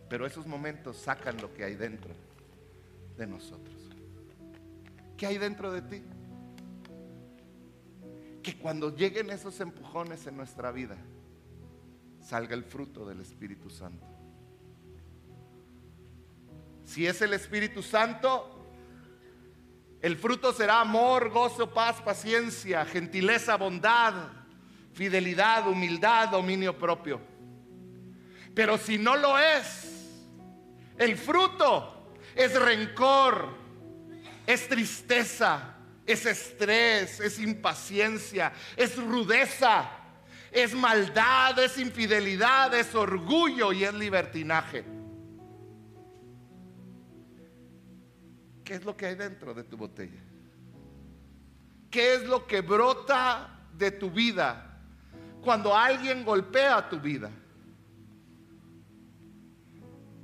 Pero 0.09 0.25
esos 0.25 0.47
momentos 0.47 0.97
sacan 0.97 1.37
lo 1.37 1.53
que 1.53 1.63
hay 1.63 1.75
dentro 1.75 2.13
de 3.17 3.27
nosotros. 3.27 3.89
¿Qué 5.15 5.27
hay 5.27 5.37
dentro 5.37 5.71
de 5.71 5.81
ti? 5.83 6.03
Que 8.41 8.57
cuando 8.57 8.95
lleguen 8.95 9.29
esos 9.29 9.59
empujones 9.59 10.25
en 10.27 10.37
nuestra 10.37 10.71
vida, 10.71 10.97
salga 12.21 12.55
el 12.55 12.63
fruto 12.63 13.05
del 13.05 13.21
Espíritu 13.21 13.69
Santo. 13.69 14.05
Si 16.85 17.05
es 17.05 17.21
el 17.21 17.33
Espíritu 17.33 17.83
Santo, 17.83 18.59
el 20.01 20.17
fruto 20.17 20.53
será 20.53 20.81
amor, 20.81 21.29
gozo, 21.29 21.73
paz, 21.73 22.01
paciencia, 22.01 22.85
gentileza, 22.85 23.57
bondad, 23.57 24.13
fidelidad, 24.93 25.67
humildad, 25.67 26.29
dominio 26.29 26.77
propio. 26.77 27.19
Pero 28.55 28.77
si 28.77 28.97
no 28.97 29.15
lo 29.17 29.37
es, 29.37 29.89
el 30.97 31.17
fruto 31.17 32.13
es 32.35 32.59
rencor, 32.59 33.49
es 34.47 34.67
tristeza, 34.67 35.75
es 36.09 36.25
estrés, 36.25 37.19
es 37.19 37.37
impaciencia, 37.37 38.51
es 38.75 38.97
rudeza, 38.97 39.87
es 40.51 40.73
maldad, 40.73 41.59
es 41.59 41.77
infidelidad, 41.77 42.73
es 42.73 42.95
orgullo 42.95 43.71
y 43.71 43.83
es 43.83 43.93
libertinaje. 43.93 44.83
¿Qué 48.63 48.73
es 48.73 48.83
lo 48.83 48.97
que 48.97 49.05
hay 49.05 49.15
dentro 49.15 49.53
de 49.53 49.63
tu 49.63 49.77
botella? 49.77 50.19
¿Qué 51.91 52.15
es 52.15 52.23
lo 52.23 52.47
que 52.47 52.61
brota 52.61 53.59
de 53.77 53.91
tu 53.91 54.09
vida 54.09 54.79
cuando 55.43 55.75
alguien 55.75 56.25
golpea 56.25 56.89
tu 56.89 56.99
vida? 56.99 57.29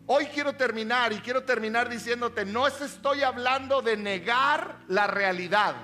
Hoy 0.07 0.27
quiero 0.27 0.53
terminar 0.53 1.13
y 1.13 1.17
quiero 1.17 1.43
terminar 1.43 1.89
diciéndote, 1.89 2.45
no 2.45 2.67
es 2.67 2.79
estoy 2.81 3.23
hablando 3.23 3.81
de 3.81 3.97
negar 3.97 4.79
la 4.87 5.07
realidad. 5.07 5.75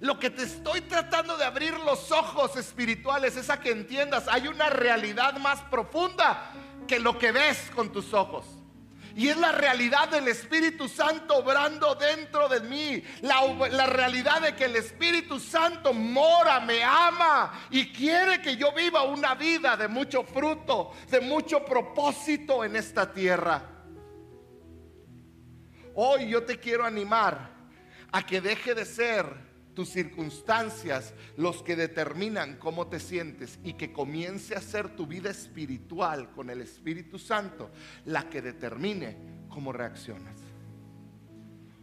Lo 0.00 0.18
que 0.18 0.28
te 0.28 0.42
estoy 0.42 0.82
tratando 0.82 1.38
de 1.38 1.44
abrir 1.44 1.72
los 1.80 2.12
ojos 2.12 2.56
espirituales 2.56 3.36
es 3.36 3.48
a 3.48 3.60
que 3.60 3.70
entiendas, 3.70 4.28
hay 4.28 4.48
una 4.48 4.68
realidad 4.68 5.38
más 5.38 5.62
profunda 5.62 6.52
que 6.86 6.98
lo 6.98 7.18
que 7.18 7.32
ves 7.32 7.70
con 7.74 7.90
tus 7.90 8.12
ojos. 8.12 8.55
Y 9.16 9.28
es 9.30 9.36
la 9.38 9.50
realidad 9.50 10.10
del 10.10 10.28
Espíritu 10.28 10.90
Santo 10.90 11.36
obrando 11.36 11.94
dentro 11.94 12.50
de 12.50 12.60
mí. 12.60 13.02
La, 13.22 13.86
realidad 13.86 14.42
de 14.42 14.54
que 14.54 14.66
el 14.66 14.76
Espíritu 14.76 15.40
Santo 15.40 15.94
mora, 15.94 16.60
me 16.60 16.84
ama 16.84 17.66
y 17.70 17.90
quiere 17.94 18.42
que 18.42 18.58
yo 18.58 18.72
viva 18.74 19.04
una 19.04 19.34
vida 19.34 19.74
de 19.74 19.88
mucho 19.88 20.22
fruto, 20.22 20.92
de 21.08 21.22
mucho 21.22 21.64
propósito 21.64 22.62
en 22.62 22.76
esta 22.76 23.10
tierra. 23.10 23.62
Hoy 25.94 26.28
yo 26.28 26.44
te 26.44 26.60
quiero 26.60 26.84
animar 26.84 27.52
a 28.12 28.26
que 28.26 28.42
deje 28.42 28.74
de 28.74 28.84
ser 28.84 29.45
tus 29.76 29.90
circunstancias 29.90 31.12
los 31.36 31.62
que 31.62 31.76
determinan 31.76 32.56
cómo 32.56 32.86
te 32.86 32.98
sientes 32.98 33.58
y 33.62 33.74
que 33.74 33.92
comience 33.92 34.56
a 34.56 34.60
ser 34.62 34.96
tu 34.96 35.06
vida 35.06 35.28
espiritual 35.30 36.30
con 36.32 36.48
el 36.48 36.62
Espíritu 36.62 37.18
Santo 37.18 37.70
la 38.06 38.28
que 38.30 38.40
determine 38.40 39.18
cómo 39.50 39.74
reaccionas. 39.74 40.40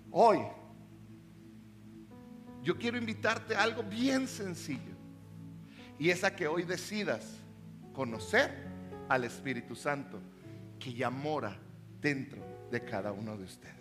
Hoy 0.09 0.39
yo 2.63 2.79
quiero 2.79 2.97
invitarte 2.97 3.55
a 3.55 3.61
algo 3.61 3.83
bien 3.83 4.27
sencillo 4.27 4.95
y 5.99 6.09
es 6.09 6.23
a 6.23 6.35
que 6.35 6.47
hoy 6.47 6.63
decidas 6.63 7.37
conocer 7.93 8.51
al 9.07 9.23
Espíritu 9.23 9.75
Santo 9.75 10.19
que 10.79 10.95
ya 10.95 11.11
mora 11.11 11.59
dentro 12.01 12.43
de 12.71 12.83
cada 12.83 13.11
uno 13.11 13.37
de 13.37 13.43
ustedes. 13.43 13.75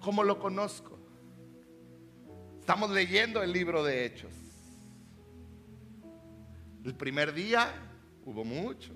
¿Cómo 0.00 0.24
lo 0.24 0.38
conozco? 0.38 1.01
Estamos 2.62 2.92
leyendo 2.92 3.42
el 3.42 3.52
libro 3.52 3.82
de 3.82 4.06
Hechos. 4.06 4.30
El 6.84 6.94
primer 6.94 7.34
día 7.34 7.68
hubo 8.24 8.44
muchos. 8.44 8.94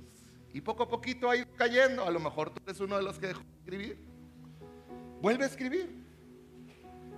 Y 0.52 0.60
poco 0.60 0.84
a 0.84 0.88
poquito 0.88 1.28
ha 1.28 1.36
ido 1.36 1.48
cayendo. 1.56 2.04
A 2.04 2.12
lo 2.12 2.20
mejor 2.20 2.50
tú 2.50 2.62
eres 2.64 2.78
uno 2.78 2.96
de 2.96 3.02
los 3.02 3.18
que 3.18 3.26
dejó 3.26 3.40
de 3.40 3.56
escribir. 3.58 3.98
Vuelve 5.20 5.42
a 5.42 5.48
escribir. 5.48 6.06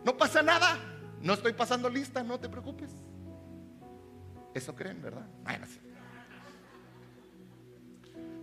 No 0.06 0.16
pasa 0.16 0.42
nada. 0.42 0.78
No 1.20 1.34
estoy 1.34 1.52
pasando 1.52 1.90
lista, 1.90 2.22
no 2.22 2.40
te 2.40 2.48
preocupes. 2.48 2.92
Eso 4.54 4.74
creen, 4.74 5.02
¿verdad? 5.02 5.26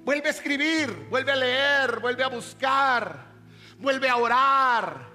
Vuelve 0.03 0.27
a 0.27 0.31
escribir, 0.31 1.07
vuelve 1.09 1.31
a 1.31 1.35
leer, 1.37 1.99
vuelve 1.99 2.23
a 2.23 2.27
buscar, 2.27 3.31
vuelve 3.79 4.07
a 4.07 4.17
orar 4.17 5.14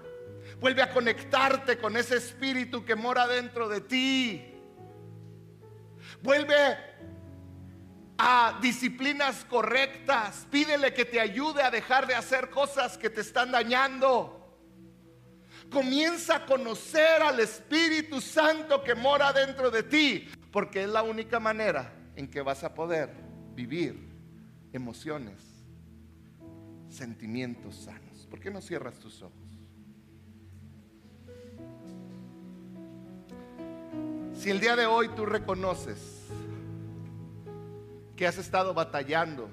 Vuelve 0.61 0.83
a 0.83 0.91
conectarte 0.91 1.79
con 1.79 1.97
ese 1.97 2.17
espíritu 2.17 2.85
que 2.85 2.95
mora 2.95 3.27
dentro 3.27 3.67
de 3.67 3.81
ti. 3.81 4.45
Vuelve 6.23 6.55
a 8.19 8.59
disciplinas 8.61 9.47
correctas. 9.47 10.47
Pídele 10.51 10.93
que 10.93 11.07
te 11.07 11.19
ayude 11.19 11.63
a 11.63 11.71
dejar 11.71 12.07
de 12.07 12.15
hacer 12.15 12.51
cosas 12.51 12.99
que 12.99 13.09
te 13.09 13.23
están 13.23 13.51
dañando. 13.51 14.37
Comienza 15.71 16.37
a 16.37 16.47
conocer 16.47 17.23
al 17.23 17.41
Espíritu 17.41 18.21
Santo 18.21 18.85
que 18.85 18.95
mora 18.95 19.33
dentro 19.33 19.71
de 19.71 19.85
ti, 19.85 20.29
porque 20.51 20.83
es 20.83 20.91
la 20.91 21.03
única 21.03 21.41
manera 21.41 21.95
en 22.17 22.29
que 22.29 22.43
vas 22.43 22.65
a 22.65 22.75
poder 22.75 23.09
vivir 23.55 23.97
emociones, 24.75 25.43
sentimientos 26.89 27.77
sanos. 27.77 28.27
¿Por 28.29 28.41
qué 28.41 28.51
no 28.51 28.61
cierras 28.61 28.99
tus 28.99 29.23
ojos? 29.23 29.40
Si 34.41 34.49
el 34.49 34.59
día 34.59 34.75
de 34.75 34.87
hoy 34.87 35.11
tú 35.11 35.27
reconoces 35.27 35.99
que 38.17 38.27
has 38.27 38.39
estado 38.39 38.73
batallando 38.73 39.51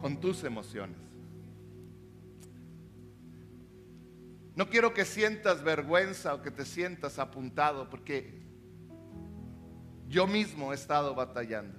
con 0.00 0.20
tus 0.20 0.44
emociones, 0.44 0.96
no 4.54 4.70
quiero 4.70 4.94
que 4.94 5.04
sientas 5.04 5.64
vergüenza 5.64 6.34
o 6.34 6.42
que 6.42 6.52
te 6.52 6.64
sientas 6.64 7.18
apuntado, 7.18 7.90
porque 7.90 8.40
yo 10.06 10.28
mismo 10.28 10.70
he 10.70 10.76
estado 10.76 11.16
batallando. 11.16 11.76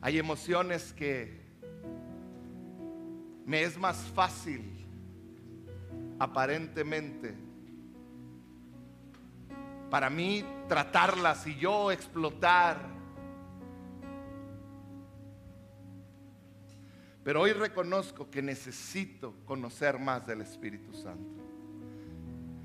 Hay 0.00 0.18
emociones 0.18 0.94
que 0.94 1.42
me 3.44 3.64
es 3.64 3.76
más 3.76 3.98
fácil 3.98 4.86
aparentemente 6.18 7.51
para 9.92 10.08
mí 10.08 10.42
tratarlas 10.68 11.46
y 11.46 11.54
yo 11.56 11.92
explotar. 11.92 12.78
Pero 17.22 17.42
hoy 17.42 17.52
reconozco 17.52 18.30
que 18.30 18.40
necesito 18.40 19.34
conocer 19.44 19.98
más 19.98 20.26
del 20.26 20.40
Espíritu 20.40 20.94
Santo. 20.94 21.42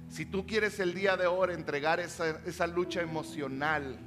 Si 0.08 0.26
tú 0.26 0.48
quieres 0.48 0.80
el 0.80 0.94
día 0.94 1.18
de 1.18 1.28
hoy 1.28 1.54
entregar 1.54 2.00
esa, 2.00 2.30
esa 2.46 2.66
lucha 2.66 3.02
emocional, 3.02 4.00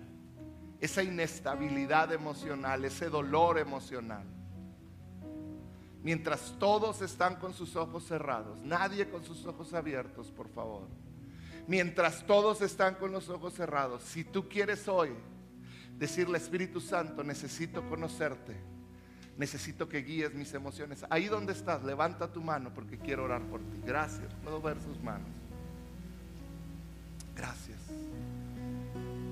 esa 0.81 1.03
inestabilidad 1.03 2.15
emocional, 2.15 2.87
ese 2.87 3.11
dolor 3.11 3.59
emocional, 3.59 4.25
mientras 6.03 6.55
todos 6.59 7.03
están 7.03 7.37
con 7.37 7.53
sus 7.53 7.77
ojos 7.77 8.03
cerrados, 8.07 8.57
nadie 8.63 9.11
con 9.11 9.23
sus 9.23 9.45
ojos 9.45 9.75
abiertos, 9.75 10.31
por 10.31 10.49
favor. 10.49 11.10
Mientras 11.67 12.27
todos 12.27 12.63
están 12.63 12.95
con 12.97 13.13
los 13.13 13.29
ojos 13.29 13.55
cerrados, 13.55 14.03
si 14.03 14.25
tú 14.25 14.49
quieres 14.49 14.89
hoy 14.89 15.11
decirle 15.99 16.39
Espíritu 16.39 16.81
Santo, 16.81 17.23
necesito 17.23 17.87
conocerte, 17.89 18.57
necesito 19.37 19.89
que 19.89 20.03
guíes 20.03 20.35
mis 20.35 20.53
emociones, 20.55 21.05
ahí 21.11 21.27
donde 21.27 21.53
estás, 21.53 21.85
levanta 21.85 22.33
tu 22.33 22.43
mano 22.43 22.73
porque 22.75 22.99
quiero 22.99 23.25
orar 23.25 23.43
por 23.43 23.61
ti. 23.61 23.81
Gracias, 23.85 24.33
puedo 24.43 24.61
ver 24.61 24.81
sus 24.81 25.01
manos. 25.03 25.29
Gracias. 27.37 27.79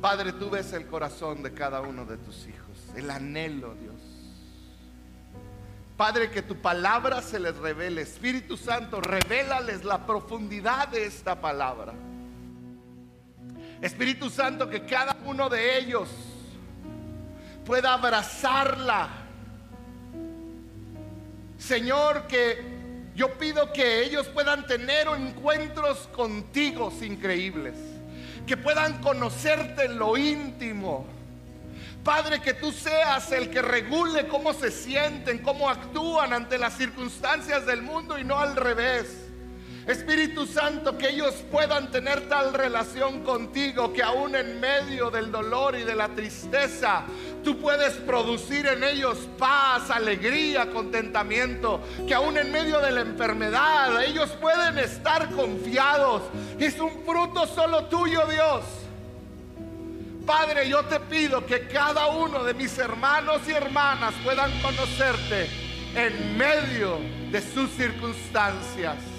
Padre, 0.01 0.33
tú 0.33 0.49
ves 0.49 0.73
el 0.73 0.87
corazón 0.87 1.43
de 1.43 1.53
cada 1.53 1.81
uno 1.81 2.05
de 2.05 2.17
tus 2.19 2.47
hijos, 2.47 2.95
el 2.95 3.11
anhelo, 3.11 3.75
Dios. 3.75 4.19
Padre, 5.99 6.31
que 6.31 6.43
tu 6.43 6.55
palabra 6.55 7.21
se 7.21 7.41
les 7.41 7.57
revele. 7.57 8.03
Espíritu 8.03 8.57
Santo, 8.57 9.01
revélales 9.01 9.85
la 9.85 10.07
profundidad 10.07 10.87
de 10.87 11.07
esta 11.07 11.41
palabra. 11.41 11.93
Espíritu 13.81 14.29
Santo, 14.29 14.69
que 14.69 14.85
cada 14.85 15.17
uno 15.25 15.49
de 15.49 15.79
ellos 15.79 16.09
pueda 17.65 17.95
abrazarla. 17.95 19.09
Señor, 21.59 22.27
que 22.27 22.79
yo 23.15 23.37
pido 23.37 23.73
que 23.73 24.05
ellos 24.05 24.27
puedan 24.29 24.67
tener 24.67 25.07
encuentros 25.09 26.09
contigo 26.09 26.93
increíbles, 27.03 27.75
que 28.47 28.57
puedan 28.57 29.01
conocerte 29.01 29.85
en 29.85 29.99
lo 29.99 30.17
íntimo. 30.17 31.07
Padre, 32.03 32.41
que 32.41 32.55
tú 32.55 32.73
seas 32.73 33.31
el 33.33 33.51
que 33.51 33.61
regule 33.61 34.29
cómo 34.29 34.55
se 34.55 34.71
sienten, 34.71 35.39
cómo 35.39 35.69
actúan 35.69 36.33
ante 36.33 36.59
las 36.59 36.75
circunstancias 36.75 37.67
del 37.67 37.83
mundo 37.83 38.19
y 38.19 38.25
no 38.25 38.39
al 38.39 38.57
revés. 38.57 39.28
Espíritu 39.89 40.47
Santo, 40.47 40.99
que 40.99 41.09
ellos 41.09 41.35
puedan 41.51 41.91
tener 41.91 42.29
tal 42.29 42.53
relación 42.53 43.25
contigo 43.25 43.91
que 43.91 44.03
aún 44.03 44.37
en 44.37 44.61
medio 44.61 45.11
del 45.11 45.33
dolor 45.33 45.79
y 45.79 45.83
de 45.83 45.95
la 45.95 46.09
tristeza, 46.09 47.05
tú 47.43 47.59
puedes 47.59 47.95
producir 47.95 48.67
en 48.67 48.85
ellos 48.85 49.17
paz, 49.39 49.91
alegría, 49.91 50.71
contentamiento, 50.71 51.81
que 52.07 52.15
aún 52.15 52.37
en 52.37 52.53
medio 52.53 52.81
de 52.81 52.91
la 52.91 53.01
enfermedad 53.01 54.05
ellos 54.05 54.29
pueden 54.33 54.77
estar 54.77 55.31
confiados. 55.31 56.21
Es 56.59 56.79
un 56.79 57.03
fruto 57.07 57.47
solo 57.47 57.87
tuyo, 57.87 58.27
Dios. 58.27 58.65
Padre, 60.27 60.69
yo 60.69 60.85
te 60.85 61.01
pido 61.01 61.47
que 61.47 61.67
cada 61.67 62.09
uno 62.09 62.45
de 62.45 62.53
mis 62.53 62.77
hermanos 62.77 63.41
y 63.49 63.53
hermanas 63.53 64.13
puedan 64.23 64.51
conocerte 64.61 65.49
en 65.95 66.37
medio 66.37 66.99
de 67.31 67.41
sus 67.41 67.71
circunstancias. 67.71 69.18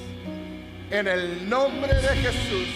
En 0.92 1.08
el 1.08 1.48
nombre 1.48 1.94
de 1.94 2.08
Jesús. 2.08 2.68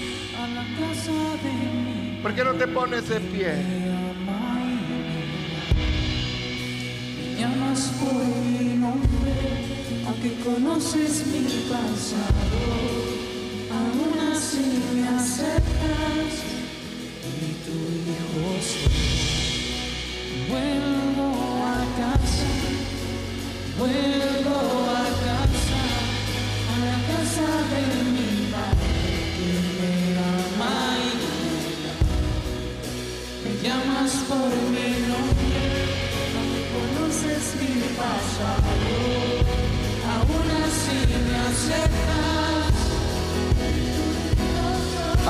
¿Por 2.21 2.35
qué 2.35 2.43
no 2.43 2.53
te 2.53 2.67
pones 2.67 3.09
de 3.09 3.19
pie? 3.19 3.53
Llamas 7.39 7.91
por 7.99 8.13
mi 8.13 8.75
nombre, 8.75 9.33
aunque 10.05 10.35
conoces 10.43 11.25
mi 11.25 11.41
pasado, 11.71 12.61
aún 13.71 14.31
así 14.31 14.83
me 14.93 15.07
aceptas 15.07 16.33
y 17.25 17.49
tu 17.65 17.75
hijo 18.11 18.45
soy. 18.61 18.93
Vuelvo 20.49 21.27
a 21.65 21.81
casa, 21.97 22.51
vuelvo 23.79 24.62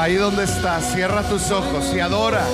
Ahí 0.03 0.15
donde 0.15 0.43
estás, 0.43 0.93
cierra 0.93 1.23
tus 1.23 1.49
ojos 1.49 1.85
y 1.95 2.01
adora. 2.01 2.45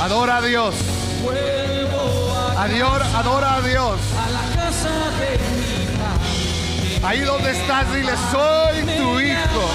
Adora 0.00 0.38
a 0.38 0.40
Dios. 0.40 0.74
Vuelvo 1.22 2.32
a, 2.56 2.64
Adora, 3.18 3.56
a 3.56 3.60
Dios. 3.60 4.00
Ahí 7.04 7.20
donde 7.20 7.50
estás, 7.50 7.92
dile, 7.92 8.12
soy 8.32 8.80
tu 8.96 9.20
hijo. 9.20 9.68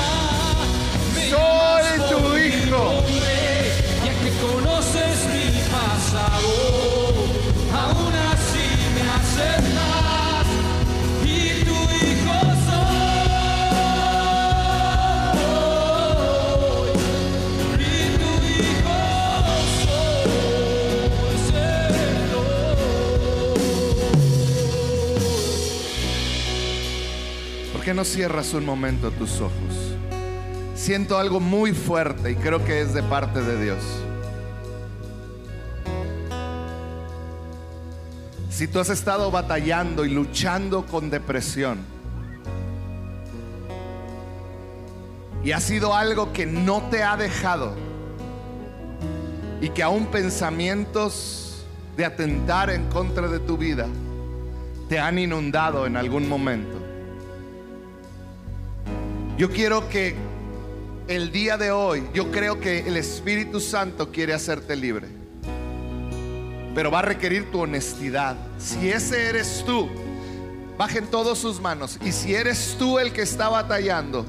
Soy 1.29 2.09
tu 2.09 2.37
hijo. 2.37 3.03
Ya 4.03 4.13
que 4.23 4.31
conoces 4.41 5.27
mi 5.31 5.61
pasado, 5.69 6.82
¿Por 27.83 27.87
qué 27.89 27.93
no 27.95 28.05
cierras 28.05 28.53
un 28.53 28.65
momento 28.65 29.11
tus 29.11 29.41
ojos? 29.41 29.97
Siento 30.73 31.17
algo 31.17 31.41
muy 31.41 31.73
fuerte 31.73 32.31
y 32.31 32.35
creo 32.35 32.63
que 32.63 32.79
es 32.79 32.93
de 32.93 33.03
parte 33.03 33.41
de 33.41 33.61
Dios. 33.61 33.83
Si 38.49 38.69
tú 38.69 38.79
has 38.79 38.89
estado 38.89 39.29
batallando 39.31 40.05
y 40.05 40.11
luchando 40.11 40.85
con 40.85 41.09
depresión 41.09 41.79
y 45.43 45.51
ha 45.51 45.59
sido 45.59 45.93
algo 45.93 46.31
que 46.31 46.45
no 46.45 46.83
te 46.83 47.03
ha 47.03 47.17
dejado 47.17 47.73
y 49.59 49.67
que 49.67 49.83
aún 49.83 50.05
pensamientos 50.05 51.65
de 51.97 52.05
atentar 52.05 52.69
en 52.69 52.87
contra 52.87 53.27
de 53.27 53.39
tu 53.39 53.57
vida 53.57 53.87
te 54.87 54.99
han 54.99 55.19
inundado 55.19 55.85
en 55.85 55.97
algún 55.97 56.29
momento. 56.29 56.82
Yo 59.35 59.49
quiero 59.49 59.89
que 59.89 60.15
el 61.07 61.31
día 61.31 61.57
de 61.57 61.71
hoy, 61.71 62.03
yo 62.13 62.31
creo 62.31 62.59
que 62.59 62.81
el 62.87 62.97
Espíritu 62.97 63.59
Santo 63.59 64.11
quiere 64.11 64.31
hacerte 64.31 64.75
libre. 64.75 65.07
Pero 66.75 66.91
va 66.91 66.99
a 66.99 67.01
requerir 67.01 67.49
tu 67.51 67.61
honestidad. 67.61 68.35
Si 68.59 68.89
ese 68.89 69.29
eres 69.29 69.63
tú, 69.65 69.89
bajen 70.77 71.07
todos 71.07 71.39
sus 71.39 71.59
manos. 71.59 71.97
Y 72.05 72.11
si 72.11 72.35
eres 72.35 72.75
tú 72.77 72.99
el 72.99 73.11
que 73.11 73.23
está 73.23 73.49
batallando, 73.49 74.23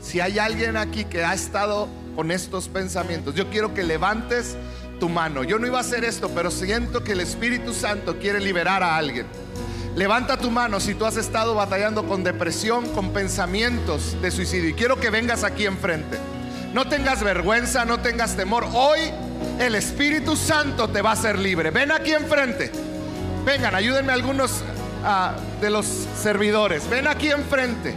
si 0.00 0.20
hay 0.20 0.38
alguien 0.38 0.76
aquí 0.76 1.04
que 1.04 1.24
ha 1.24 1.34
estado 1.34 1.88
con 2.14 2.30
estos 2.30 2.68
pensamientos, 2.68 3.34
yo 3.34 3.50
quiero 3.50 3.74
que 3.74 3.82
levantes 3.82 4.56
tu 5.00 5.08
mano. 5.08 5.42
Yo 5.42 5.58
no 5.58 5.66
iba 5.66 5.78
a 5.78 5.80
hacer 5.80 6.04
esto, 6.04 6.30
pero 6.32 6.52
siento 6.52 7.02
que 7.02 7.12
el 7.12 7.20
Espíritu 7.20 7.72
Santo 7.74 8.20
quiere 8.20 8.38
liberar 8.38 8.84
a 8.84 8.96
alguien. 8.96 9.26
Levanta 9.96 10.36
tu 10.36 10.50
mano 10.50 10.80
si 10.80 10.94
tú 10.94 11.06
has 11.06 11.16
estado 11.16 11.54
batallando 11.54 12.06
con 12.08 12.24
depresión, 12.24 12.88
con 12.88 13.12
pensamientos 13.12 14.20
de 14.20 14.32
suicidio. 14.32 14.70
Y 14.70 14.74
quiero 14.74 14.98
que 14.98 15.10
vengas 15.10 15.44
aquí 15.44 15.66
enfrente. 15.66 16.18
No 16.72 16.88
tengas 16.88 17.22
vergüenza, 17.22 17.84
no 17.84 18.00
tengas 18.00 18.36
temor. 18.36 18.66
Hoy 18.72 18.98
el 19.60 19.76
Espíritu 19.76 20.34
Santo 20.34 20.88
te 20.88 21.00
va 21.00 21.10
a 21.10 21.12
hacer 21.12 21.38
libre. 21.38 21.70
Ven 21.70 21.92
aquí 21.92 22.12
enfrente. 22.12 22.72
Vengan, 23.44 23.76
ayúdenme 23.76 24.12
algunos 24.12 24.64
ah, 25.04 25.34
de 25.60 25.70
los 25.70 25.86
servidores. 26.20 26.90
Ven 26.90 27.06
aquí 27.06 27.30
enfrente. 27.30 27.94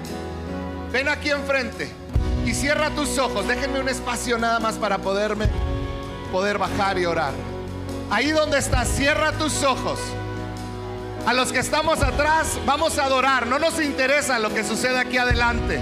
Ven 0.91 1.10
aquí 1.10 1.32
enfrente. 1.32 1.89
Y 2.45 2.54
cierra 2.54 2.91
tus 2.91 3.18
ojos. 3.18 3.48
Déjenme 3.48 3.80
un 3.80 3.89
espacio 3.89 4.38
nada 4.38 4.60
más 4.60 4.76
para 4.76 5.00
poderme 5.00 5.50
poder 6.32 6.60
bajar 6.60 7.00
y 7.00 7.08
orar. 7.08 7.34
Ahí 8.12 8.30
donde 8.30 8.60
estás, 8.60 8.88
cierra 8.88 9.32
tus 9.32 9.64
ojos. 9.64 10.00
A 11.28 11.34
los 11.34 11.51
que 11.51 11.59
estamos 11.59 12.01
atrás, 12.01 12.57
vamos 12.65 12.97
a 12.97 13.03
adorar. 13.03 13.47
No 13.47 13.59
nos 13.59 13.82
interesa 13.82 14.39
lo 14.39 14.53
que 14.53 14.63
sucede 14.63 14.97
aquí 14.97 15.17
adelante, 15.17 15.82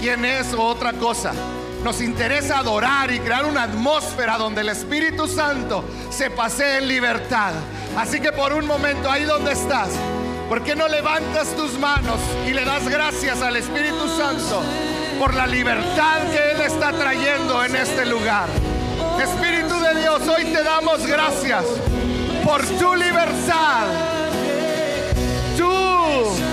quién 0.00 0.24
es 0.24 0.52
o 0.54 0.64
otra 0.64 0.92
cosa. 0.94 1.32
Nos 1.84 2.00
interesa 2.00 2.58
adorar 2.58 3.12
y 3.12 3.20
crear 3.20 3.44
una 3.44 3.62
atmósfera 3.62 4.38
donde 4.38 4.62
el 4.62 4.70
Espíritu 4.70 5.28
Santo 5.28 5.84
se 6.10 6.30
pasee 6.30 6.78
en 6.78 6.88
libertad. 6.88 7.52
Así 7.96 8.18
que 8.18 8.32
por 8.32 8.52
un 8.52 8.66
momento, 8.66 9.08
ahí 9.08 9.22
donde 9.22 9.52
estás, 9.52 9.90
¿por 10.48 10.64
qué 10.64 10.74
no 10.74 10.88
levantas 10.88 11.54
tus 11.54 11.78
manos 11.78 12.18
y 12.48 12.50
le 12.50 12.64
das 12.64 12.88
gracias 12.88 13.40
al 13.40 13.56
Espíritu 13.56 14.08
Santo 14.18 14.64
por 15.16 15.32
la 15.32 15.46
libertad 15.46 16.22
que 16.32 16.50
Él 16.56 16.60
está 16.60 16.90
trayendo 16.90 17.64
en 17.64 17.76
este 17.76 18.04
lugar? 18.04 18.48
Espíritu 19.22 19.78
de 19.78 20.00
Dios, 20.00 20.22
hoy 20.26 20.46
te 20.46 20.64
damos 20.64 21.06
gracias 21.06 21.62
por 22.44 22.66
tu 22.66 22.96
libertad. 22.96 24.31
Tú 25.56 26.51